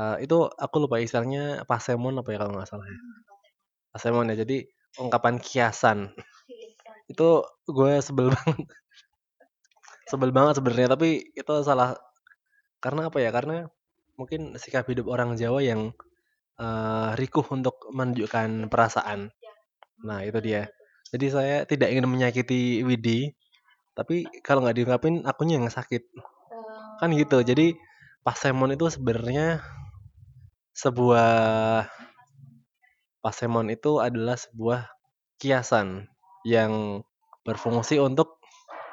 Uh, 0.00 0.16
itu 0.24 0.48
aku 0.48 0.88
lupa 0.88 0.96
istilahnya 0.96 1.68
pasemon 1.68 2.16
apa 2.24 2.32
ya 2.32 2.40
kalau 2.40 2.56
nggak 2.56 2.68
salah 2.72 2.88
ya. 2.88 2.98
Pasemon 3.92 4.32
ya, 4.32 4.36
jadi 4.40 4.64
ungkapan 4.96 5.36
kiasan. 5.36 6.16
Itu 7.04 7.44
gue 7.68 8.00
sebel 8.00 8.32
banget. 8.36 8.64
sebel 10.08 10.32
banget 10.32 10.56
sebenarnya, 10.56 10.88
tapi 10.96 11.28
itu 11.36 11.52
salah 11.60 12.00
karena 12.80 13.12
apa 13.12 13.18
ya? 13.20 13.28
Karena 13.28 13.68
mungkin 14.16 14.56
sikap 14.56 14.88
hidup 14.88 15.04
orang 15.12 15.36
Jawa 15.36 15.60
yang 15.60 15.92
uh, 16.56 17.12
rikuh 17.20 17.44
untuk 17.52 17.84
menunjukkan 17.92 18.72
perasaan. 18.72 19.28
Nah, 20.00 20.24
itu 20.24 20.40
dia. 20.40 20.72
Jadi 21.12 21.26
saya 21.28 21.56
tidak 21.68 21.92
ingin 21.92 22.08
menyakiti 22.08 22.80
Widi, 22.88 23.36
tapi 23.92 24.24
kalau 24.40 24.64
nggak 24.64 24.80
diungkapin 24.80 25.28
akunya 25.28 25.60
yang 25.60 25.68
sakit. 25.68 26.08
Kan 27.04 27.12
gitu. 27.12 27.44
Jadi 27.44 27.76
pasemon 28.24 28.72
itu 28.72 28.88
sebenarnya 28.88 29.60
sebuah 30.74 31.86
pasemon 33.20 33.68
itu 33.68 34.00
adalah 34.00 34.36
sebuah 34.38 34.88
kiasan 35.40 36.08
yang 36.44 37.04
berfungsi 37.44 38.00
untuk 38.00 38.40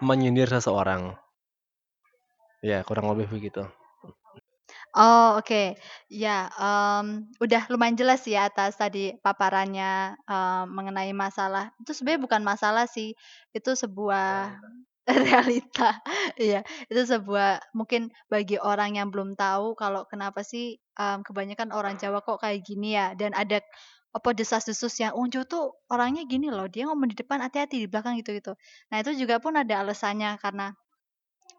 menyindir 0.03 0.47
seseorang. 0.47 1.15
Ya, 2.65 2.81
kurang 2.87 3.09
lebih 3.13 3.29
begitu. 3.29 3.63
Oh, 4.97 5.37
oke. 5.39 5.77
Ya, 6.09 6.49
um, 6.57 7.29
udah 7.37 7.69
lumayan 7.69 7.97
jelas 7.99 8.25
ya 8.25 8.49
atas 8.49 8.75
tadi 8.81 9.13
paparannya, 9.21 10.17
eee, 10.25 10.63
mengenai 10.67 11.11
masalah 11.13 11.69
itu 11.81 11.91
sebenarnya 11.93 12.21
bukan 12.25 12.41
masalah 12.43 12.85
sih, 12.89 13.13
itu 13.53 13.71
sebuah 13.77 14.57
realita. 15.23 16.03
Iya, 16.35 16.67
itu 16.91 17.01
sebuah 17.07 17.63
mungkin 17.71 18.11
bagi 18.27 18.59
orang 18.59 18.99
yang 18.99 19.07
belum 19.07 19.39
tahu 19.39 19.71
kalau 19.79 20.03
kenapa 20.11 20.43
sih, 20.43 20.75
mmm, 20.99 21.23
kebanyakan 21.23 21.71
orang 21.71 21.95
Jawa 21.95 22.19
kok 22.25 22.43
kayak 22.43 22.59
gini 22.67 22.95
ya, 22.99 23.15
dan 23.15 23.31
ada 23.31 23.63
apa, 24.11 24.29
desas-desus 24.35 24.91
yang, 24.99 25.13
"Oh, 25.15 25.23
Jawa 25.29 25.45
tuh 25.47 25.63
orangnya 25.93 26.27
gini 26.27 26.51
loh, 26.51 26.67
dia 26.67 26.89
ngomong 26.89 27.07
di 27.13 27.15
depan 27.19 27.39
hati-hati, 27.39 27.85
di 27.85 27.87
belakang," 27.87 28.19
gitu-gitu. 28.19 28.51
Nah, 28.91 28.97
itu 29.03 29.15
juga 29.15 29.39
pun 29.39 29.55
ada 29.55 29.79
alasannya 29.85 30.35
karena 30.43 30.73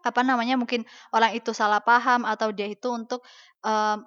apa 0.05 0.21
namanya, 0.25 0.55
mungkin 0.59 0.85
orang 1.15 1.35
itu 1.37 1.51
salah 1.55 1.81
paham 1.83 2.23
atau 2.27 2.51
dia 2.55 2.67
itu 2.71 2.87
untuk, 2.93 3.23
eee, 3.65 3.97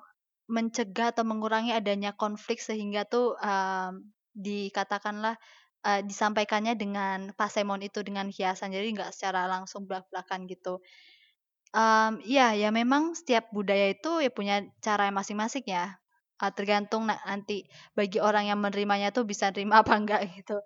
mencegah 0.51 1.15
atau 1.17 1.25
mengurangi 1.27 1.73
adanya 1.75 2.13
konflik 2.17 2.61
sehingga 2.63 3.05
tuh, 3.09 3.37
mmm, 3.41 4.03
dikatakanlah, 4.37 5.37
eee, 5.87 6.01
disampaikannya 6.09 6.75
dengan 6.79 7.33
pasemon 7.39 7.81
itu, 7.85 8.01
dengan 8.07 8.29
hiasan. 8.33 8.73
Jadi 8.75 8.89
nggak 8.97 9.11
secara 9.15 9.47
langsung 9.51 9.85
blak-blakan 9.89 10.47
gitu. 10.51 10.81
Iya, 12.25 12.55
ya 12.59 12.69
memang 12.75 13.15
setiap 13.19 13.51
budaya 13.55 13.93
itu 13.95 14.11
ya 14.25 14.31
punya 14.33 14.55
cara 14.85 15.09
masing-masing 15.13 15.65
ya, 15.69 15.97
eee, 16.41 16.53
tergantung 16.57 17.07
na 17.09 17.17
nanti 17.29 17.67
bagi 17.97 18.19
orang 18.23 18.49
yang 18.51 18.59
menerimanya 18.63 19.11
tuh 19.15 19.25
bisa 19.29 19.51
nerima 19.53 19.81
apa 19.85 19.93
enggak 19.99 20.21
gitu. 20.37 20.61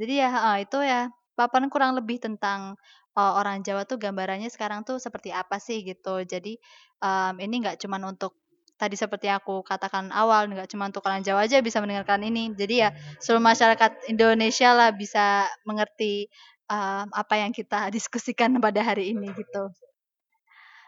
Jadi 0.00 0.12
ya 0.22 0.28
heeh, 0.32 0.56
itu 0.68 0.78
ya 0.82 1.08
paparan 1.38 1.68
kurang 1.72 1.94
lebih 1.98 2.18
tentang, 2.22 2.76
eee, 3.16 3.32
orang 3.38 3.62
Jawa 3.66 3.84
tuh 3.88 3.98
gambarannya 4.00 4.48
sekarang 4.52 4.82
tuh 4.88 4.98
seperti 5.02 5.30
apa 5.34 5.56
sih 5.62 5.82
gitu. 5.86 6.22
Jadi, 6.26 6.56
mmm, 7.02 7.38
ini 7.42 7.54
nggak 7.64 7.76
cuman 7.86 8.02
untuk 8.16 8.36
tadi 8.82 8.96
seperti 8.98 9.26
aku 9.30 9.62
katakan 9.62 10.10
awal, 10.10 10.50
nggak 10.50 10.66
cuma 10.72 10.90
untuk 10.90 11.06
orang 11.06 11.22
Jawa 11.26 11.46
aja 11.46 11.62
bisa 11.62 11.78
mendengarkan 11.82 12.20
ini. 12.26 12.50
Jadi 12.58 12.74
ya 12.82 12.90
seluruh 13.22 13.44
masyarakat 13.50 13.90
Indonesia 14.10 14.68
lah 14.74 14.90
bisa 14.90 15.46
mengerti, 15.68 16.26
mmm, 16.66 17.14
apa 17.14 17.34
yang 17.42 17.52
kita 17.54 17.88
diskusikan 17.96 18.58
pada 18.58 18.80
hari 18.82 19.14
ini 19.14 19.30
gitu. 19.38 19.70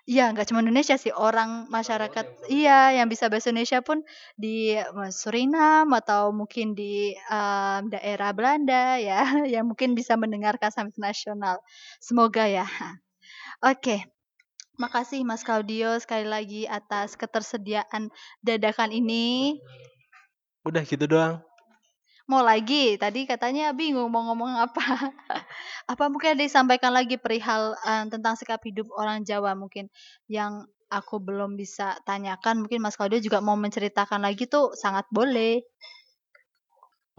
Iya, 0.05 0.29
nggak 0.37 0.47
cuma 0.53 0.61
Indonesia 0.61 1.01
sih, 1.01 1.09
orang 1.17 1.65
masyarakat 1.73 2.27
iya, 2.53 2.93
yang 3.01 3.09
bisa 3.09 3.33
bahasa 3.33 3.49
Indonesia 3.49 3.81
pun 3.81 4.05
di 4.37 4.77
me 4.93 5.09
Suriname 5.09 5.89
atau 5.97 6.29
mungkin 6.29 6.77
di, 6.77 7.17
eee, 7.17 7.79
daerah 7.89 8.31
Belanda 8.37 9.01
ya, 9.01 9.25
yang 9.55 9.65
mungkin 9.73 9.97
bisa 9.97 10.13
mendengarkan 10.21 10.69
sampai 10.69 10.93
internasional. 10.93 11.57
Semoga 12.05 12.45
ya. 12.45 12.69
Oke, 13.65 14.05
makasih 14.77 15.23
Mas 15.23 15.47
Claudio 15.47 15.97
sekali 16.03 16.27
lagi 16.27 16.63
atas 16.67 17.15
ketersediaan 17.15 18.11
dadakan 18.43 18.91
ini. 18.91 19.59
Udah 20.65 20.83
gitu 20.83 21.05
doang. 21.05 21.45
Mau 22.25 22.41
lagi? 22.41 22.97
Tadi 22.97 23.29
katanya 23.29 23.77
bingung 23.77 24.09
mau 24.09 24.25
ngomong 24.33 24.57
apa. 24.57 24.81
Apa 25.93 26.09
mungkin 26.09 26.33
ada 26.33 26.41
disampaikan 26.41 26.97
lagi 26.97 27.21
perihal, 27.21 27.77
eee, 27.85 28.09
tentang 28.09 28.33
sikap 28.41 28.65
hidup 28.65 28.89
orang 28.97 29.29
Jawa 29.29 29.53
mungkin, 29.53 29.93
yang 30.25 30.65
aku 30.89 31.21
belum 31.21 31.61
bisa 31.61 32.01
tanyakan, 32.09 32.65
mungkin 32.65 32.81
Mas 32.81 32.97
Claudio 32.97 33.21
juga 33.21 33.45
mau 33.45 33.61
menceritakan 33.61 34.25
lagi 34.25 34.49
tuh 34.49 34.73
sangat 34.73 35.05
boleh. 35.13 35.61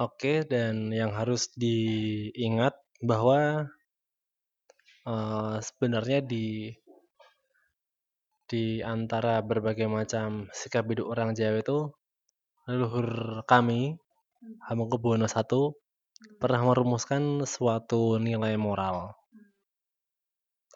Oke, 0.02 0.42
dan 0.44 0.90
yang 0.90 1.14
harus 1.14 1.54
diingat 1.54 2.74
bahwa 3.06 3.70
uh, 5.06 5.58
sebenarnya 5.62 6.20
di 6.26 6.74
di 8.46 8.80
antara 8.86 9.42
berbagai 9.42 9.90
macam 9.90 10.46
sikap 10.54 10.86
hidup 10.86 11.10
orang 11.10 11.34
Jawa 11.34 11.62
itu 11.66 11.90
leluhur 12.70 13.42
kami 13.50 13.98
Hamengkubuwono 14.70 15.26
I 15.26 15.42
pernah 16.38 16.62
merumuskan 16.62 17.50
suatu 17.50 18.22
nilai 18.22 18.54
moral. 18.62 19.18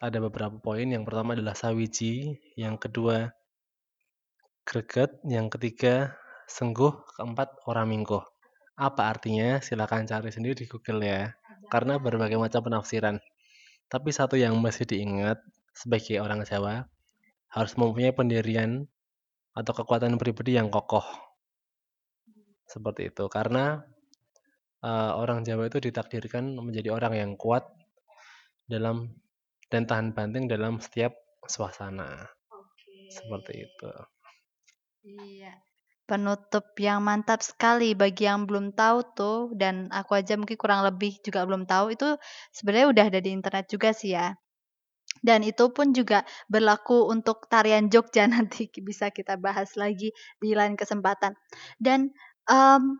Ada 0.02 0.18
beberapa 0.18 0.58
poin, 0.58 0.90
yang 0.90 1.06
pertama 1.06 1.38
adalah 1.38 1.54
sawiji, 1.54 2.40
yang 2.58 2.80
kedua 2.80 3.30
greget, 4.66 5.22
yang 5.28 5.46
ketiga 5.52 6.18
sengguh, 6.50 6.92
keempat 7.14 7.62
orang 7.70 7.86
mingguh. 7.94 8.24
Apa 8.74 9.12
artinya? 9.12 9.62
Silakan 9.62 10.08
cari 10.08 10.32
sendiri 10.32 10.56
di 10.56 10.66
Google 10.66 11.04
ya. 11.04 11.30
Karena 11.70 12.00
berbagai 12.00 12.40
macam 12.40 12.64
penafsiran. 12.66 13.20
Tapi 13.86 14.10
satu 14.10 14.34
yang 14.34 14.56
mesti 14.58 14.82
diingat 14.88 15.38
sebagai 15.76 16.18
orang 16.18 16.42
Jawa 16.42 16.88
harus 17.50 17.74
mempunyai 17.74 18.14
pendirian 18.14 18.86
atau 19.54 19.72
kekuatan 19.74 20.14
pribadi 20.16 20.54
yang 20.54 20.70
kokoh. 20.70 21.04
Seperti 22.70 23.10
itu. 23.10 23.26
Karena 23.26 23.82
uh, 24.86 25.12
orang 25.18 25.42
Jawa 25.42 25.66
itu 25.66 25.82
ditakdirkan 25.82 26.54
menjadi 26.54 26.94
orang 26.94 27.14
yang 27.18 27.32
kuat 27.34 27.66
dalam 28.70 29.10
dan 29.70 29.86
tahan 29.86 30.14
banting 30.14 30.46
dalam 30.46 30.78
setiap 30.78 31.14
suasana. 31.46 32.30
Oke. 32.54 33.10
Seperti 33.10 33.66
itu. 33.66 33.90
Iya. 35.06 35.54
Penutup 36.06 36.74
yang 36.82 37.06
mantap 37.06 37.38
sekali 37.38 37.94
bagi 37.94 38.26
yang 38.26 38.42
belum 38.42 38.74
tahu 38.74 38.98
tuh 39.14 39.38
dan 39.54 39.86
aku 39.94 40.18
aja 40.18 40.34
mungkin 40.34 40.58
kurang 40.58 40.82
lebih 40.82 41.22
juga 41.22 41.46
belum 41.46 41.70
tahu 41.70 41.94
itu 41.94 42.18
sebenarnya 42.50 42.86
udah 42.90 43.04
ada 43.14 43.20
di 43.22 43.30
internet 43.30 43.70
juga 43.70 43.94
sih 43.94 44.18
ya. 44.18 44.34
Dan 45.20 45.44
itu 45.44 45.68
pun 45.72 45.92
juga 45.92 46.24
berlaku 46.48 47.08
untuk 47.08 47.46
tarian 47.46 47.92
Jogja 47.92 48.24
nanti 48.34 48.68
bisa 48.80 49.12
kita 49.12 49.36
bahas 49.36 49.76
lagi 49.76 50.12
di 50.40 50.50
lain 50.52 50.74
kesempatan. 50.74 51.36
Dan 51.76 52.12
um, 52.48 52.96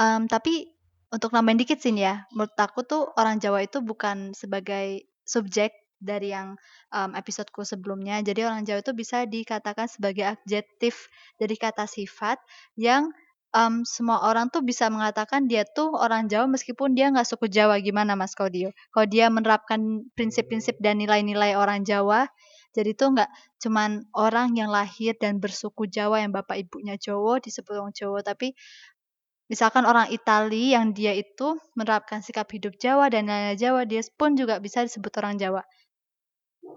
um, 0.00 0.22
tapi 0.26 0.72
untuk 1.10 1.34
nambahin 1.34 1.60
dikit 1.60 1.78
sih 1.82 1.92
ya, 1.94 2.24
menurut 2.32 2.54
aku 2.54 2.86
tuh 2.86 3.02
orang 3.18 3.42
Jawa 3.42 3.66
itu 3.66 3.82
bukan 3.82 4.30
sebagai 4.32 5.10
subjek 5.26 5.74
dari 6.00 6.32
yang 6.32 6.56
um, 6.90 7.12
episodeku 7.12 7.62
sebelumnya. 7.62 8.24
Jadi 8.24 8.40
orang 8.46 8.64
Jawa 8.64 8.80
itu 8.80 8.96
bisa 8.96 9.28
dikatakan 9.28 9.86
sebagai 9.86 10.24
adjektif 10.32 11.12
dari 11.36 11.54
kata 11.60 11.84
sifat 11.84 12.40
yang 12.80 13.12
um, 13.54 13.82
semua 13.82 14.22
orang 14.26 14.50
tuh 14.50 14.62
bisa 14.62 14.86
mengatakan 14.90 15.50
dia 15.50 15.66
tuh 15.66 15.94
orang 15.94 16.30
Jawa 16.30 16.46
meskipun 16.50 16.94
dia 16.94 17.10
nggak 17.10 17.26
suku 17.26 17.50
Jawa. 17.50 17.78
Gimana 17.82 18.14
Mas 18.14 18.34
Kodio? 18.34 18.70
Kalau 18.94 19.06
dia 19.06 19.26
menerapkan 19.30 20.06
prinsip-prinsip 20.14 20.78
dan 20.78 21.02
nilai-nilai 21.02 21.58
orang 21.58 21.82
Jawa, 21.82 22.30
jadi 22.70 22.94
tuh 22.94 23.18
nggak 23.18 23.30
cuman 23.58 24.06
orang 24.14 24.54
yang 24.54 24.70
lahir 24.70 25.18
dan 25.18 25.42
bersuku 25.42 25.90
Jawa 25.90 26.22
yang 26.22 26.30
bapak 26.30 26.62
ibunya 26.62 26.94
Jawa 26.94 27.42
disebut 27.42 27.74
orang 27.74 27.94
Jawa, 27.94 28.22
tapi 28.22 28.54
misalkan 29.50 29.82
orang 29.82 30.06
Itali 30.14 30.70
yang 30.70 30.94
dia 30.94 31.10
itu 31.10 31.58
menerapkan 31.74 32.22
sikap 32.22 32.46
hidup 32.54 32.78
Jawa 32.78 33.10
dan 33.10 33.26
nilai 33.26 33.58
Jawa, 33.58 33.82
dia 33.82 34.00
pun 34.14 34.38
juga 34.38 34.62
bisa 34.62 34.86
disebut 34.86 35.10
orang 35.18 35.34
Jawa. 35.36 35.62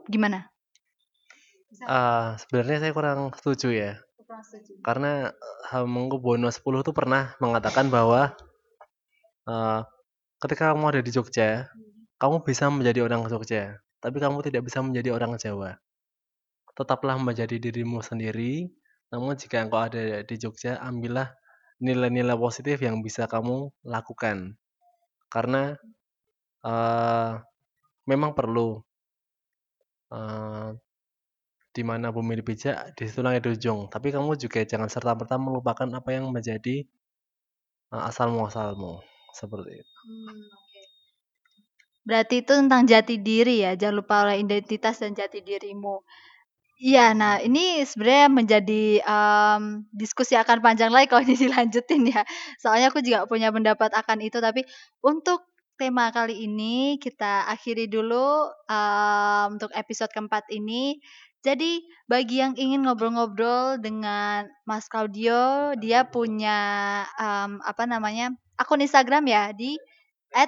Gimana? 0.09 0.49
Uh, 1.81 2.37
sebenarnya 2.37 2.85
saya 2.85 2.93
kurang 2.93 3.33
setuju 3.33 3.69
ya. 3.73 3.91
Karena 4.83 5.31
Hamengkubuwono 5.71 6.49
X 6.51 6.63
itu 6.63 6.91
pernah 6.95 7.35
mengatakan 7.39 7.87
bahwa 7.87 8.35
uh, 9.47 9.81
ketika 10.43 10.71
kamu 10.75 10.95
ada 10.95 11.01
di 11.03 11.11
Jogja, 11.11 11.67
kamu 12.19 12.43
bisa 12.43 12.67
menjadi 12.67 13.03
orang 13.03 13.27
Jogja, 13.27 13.79
tapi 14.03 14.19
kamu 14.19 14.43
tidak 14.43 14.67
bisa 14.67 14.83
menjadi 14.83 15.15
orang 15.15 15.35
Jawa. 15.39 15.79
Tetaplah 16.73 17.21
menjadi 17.21 17.59
dirimu 17.61 18.01
sendiri, 18.01 18.67
namun 19.13 19.37
jika 19.37 19.61
engkau 19.61 19.83
ada 19.83 20.25
di 20.25 20.35
Jogja, 20.35 20.81
ambillah 20.81 21.31
nilai-nilai 21.83 22.35
positif 22.39 22.81
yang 22.81 23.03
bisa 23.05 23.29
kamu 23.29 23.69
lakukan. 23.85 24.57
Karena 25.29 25.75
uh, 26.65 27.39
memang 28.07 28.31
perlu 28.33 28.81
uh, 30.11 30.71
di 31.73 31.81
mana 31.81 32.13
bumi 32.13 32.37
dipijak, 32.39 32.93
di 32.93 33.09
situ 33.09 33.25
langit 33.25 33.49
ujung. 33.49 33.89
Tapi 33.89 34.13
kamu 34.13 34.37
juga 34.37 34.61
jangan 34.61 34.87
serta-merta 34.87 35.41
melupakan 35.41 35.89
apa 35.89 36.09
yang 36.13 36.29
menjadi 36.29 36.85
uh, 37.89 38.05
asal 38.05 38.29
muasalmu 38.29 39.01
seperti 39.33 39.81
itu. 39.81 39.93
Hmm, 40.05 40.41
okay. 40.53 40.85
Berarti 42.05 42.35
itu 42.45 42.53
tentang 42.53 42.85
jati 42.85 43.17
diri 43.17 43.65
ya, 43.65 43.73
jangan 43.73 44.05
lupa 44.05 44.29
oleh 44.29 44.37
identitas 44.45 45.01
dan 45.01 45.17
jati 45.17 45.41
dirimu. 45.41 46.05
Iya, 46.83 47.15
nah 47.15 47.39
ini 47.39 47.79
sebenarnya 47.87 48.27
menjadi, 48.27 48.83
um, 49.07 49.87
diskusi 49.95 50.35
akan 50.35 50.59
panjang 50.59 50.91
lagi 50.91 51.07
kalau 51.07 51.23
ini 51.23 51.37
dilanjutin 51.47 52.11
ya. 52.11 52.21
Soalnya 52.59 52.91
aku 52.91 52.99
juga 52.99 53.23
punya 53.25 53.49
pendapat 53.55 53.93
akan 53.95 54.19
itu, 54.19 54.37
tapi 54.43 54.67
untuk 54.99 55.47
tema 55.79 56.11
kali 56.11 56.43
ini 56.43 56.99
kita 56.99 57.47
akhiri 57.49 57.87
dulu, 57.87 58.51
um, 58.67 59.47
untuk 59.55 59.71
episode 59.73 60.11
keempat 60.11 60.49
ini. 60.51 60.99
Jadi 61.43 61.83
bagi 62.07 62.39
yang 62.39 62.55
ingin 62.55 62.87
ngobrol-ngobrol 62.87 63.75
dengan 63.83 64.47
Mas 64.63 64.87
Claudio, 64.87 65.75
dia 65.75 66.07
punya, 66.07 67.03
um, 67.19 67.59
apa 67.67 67.83
namanya, 67.83 68.31
akun 68.55 68.79
Instagram 68.79 69.27
ya 69.27 69.51
di 69.51 69.75
at 70.31 70.47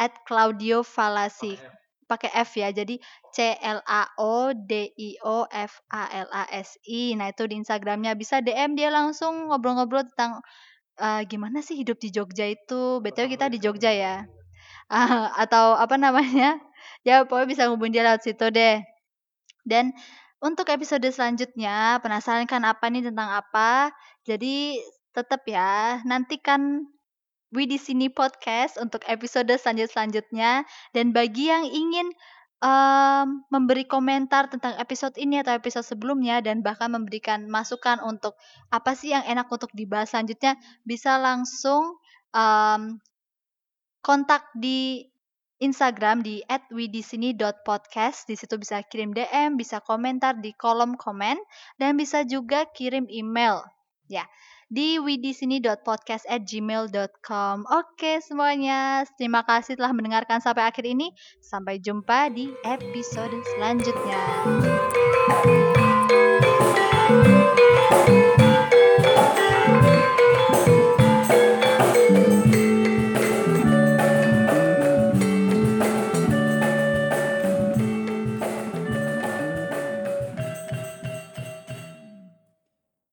at 0.00 0.14
Claudio 0.24 0.80
Falasi 0.80 1.60
pakai 2.08 2.32
F 2.32 2.56
ya. 2.56 2.72
Jadi 2.72 2.96
C 3.30 3.60
L 3.60 3.84
A 3.84 4.08
O 4.16 4.56
D 4.56 4.88
I 4.96 5.20
O 5.20 5.44
F 5.52 5.84
A 5.92 6.08
L 6.16 6.28
A 6.32 6.48
S 6.48 6.80
I. 6.88 7.12
Nah, 7.20 7.28
itu 7.28 7.44
di 7.44 7.60
Instagramnya 7.60 8.16
bisa 8.16 8.40
DM 8.40 8.72
dia 8.72 8.88
langsung 8.88 9.52
ngobrol-ngobrol 9.52 10.08
tentang 10.08 10.40
uh, 10.96 11.20
gimana 11.28 11.60
sih 11.60 11.76
hidup 11.76 12.00
di 12.00 12.08
Jogja 12.08 12.48
itu. 12.48 13.04
Betul 13.04 13.28
kita 13.28 13.52
di 13.52 13.60
Jogja 13.60 13.92
ya. 13.92 14.24
Uh, 14.88 15.28
atau 15.36 15.76
apa 15.76 16.00
namanya? 16.00 16.56
Ya, 17.06 17.22
pokoknya 17.26 17.48
bisa 17.50 17.62
ngubungin 17.68 18.00
dia 18.00 18.04
lewat 18.06 18.24
situ 18.24 18.48
deh. 18.54 18.80
Dan 19.68 19.92
untuk 20.40 20.72
episode 20.72 21.04
selanjutnya, 21.12 22.00
penasaran 22.00 22.48
kan 22.48 22.64
apa 22.64 22.88
nih 22.88 23.12
tentang 23.12 23.28
apa? 23.28 23.92
Jadi 24.24 24.80
tetap 25.12 25.44
ya, 25.44 26.00
nantikan 26.08 26.88
We 27.48 27.64
di 27.64 27.80
sini 27.80 28.12
podcast 28.12 28.76
untuk 28.76 29.00
episode 29.08 29.48
selanjut-selanjutnya 29.48 30.68
dan 30.92 31.16
bagi 31.16 31.48
yang 31.48 31.64
ingin 31.64 32.12
um, 32.60 33.40
memberi 33.48 33.88
komentar 33.88 34.52
tentang 34.52 34.76
episode 34.76 35.16
ini 35.16 35.40
atau 35.40 35.56
episode 35.56 35.86
sebelumnya 35.86 36.44
dan 36.44 36.60
bahkan 36.60 36.92
memberikan 36.92 37.48
masukan 37.48 38.04
untuk 38.04 38.36
apa 38.68 38.92
sih 38.92 39.16
yang 39.16 39.24
enak 39.24 39.48
untuk 39.48 39.72
dibahas 39.72 40.12
selanjutnya 40.12 40.60
bisa 40.84 41.16
langsung 41.16 41.96
um, 42.36 43.00
kontak 44.04 44.44
di 44.52 45.08
Instagram 45.58 46.22
di 46.22 46.42
@widisini.podcast. 46.70 48.26
Di 48.26 48.34
situ 48.38 48.58
bisa 48.58 48.82
kirim 48.86 49.14
DM, 49.14 49.58
bisa 49.58 49.82
komentar 49.82 50.38
di 50.38 50.54
kolom 50.54 50.94
komen 50.94 51.38
dan 51.78 51.98
bisa 51.98 52.22
juga 52.22 52.66
kirim 52.70 53.06
email. 53.10 53.66
Ya 54.08 54.24
di 54.68 55.00
widisini.podcast@gmail.com. 55.00 57.56
Oke 57.72 58.20
semuanya, 58.20 59.08
terima 59.16 59.40
kasih 59.42 59.80
telah 59.80 59.96
mendengarkan 59.96 60.44
sampai 60.44 60.68
akhir 60.68 60.84
ini. 60.84 61.08
Sampai 61.40 61.80
jumpa 61.80 62.28
di 62.28 62.52
episode 62.68 63.32
selanjutnya. 63.56 64.20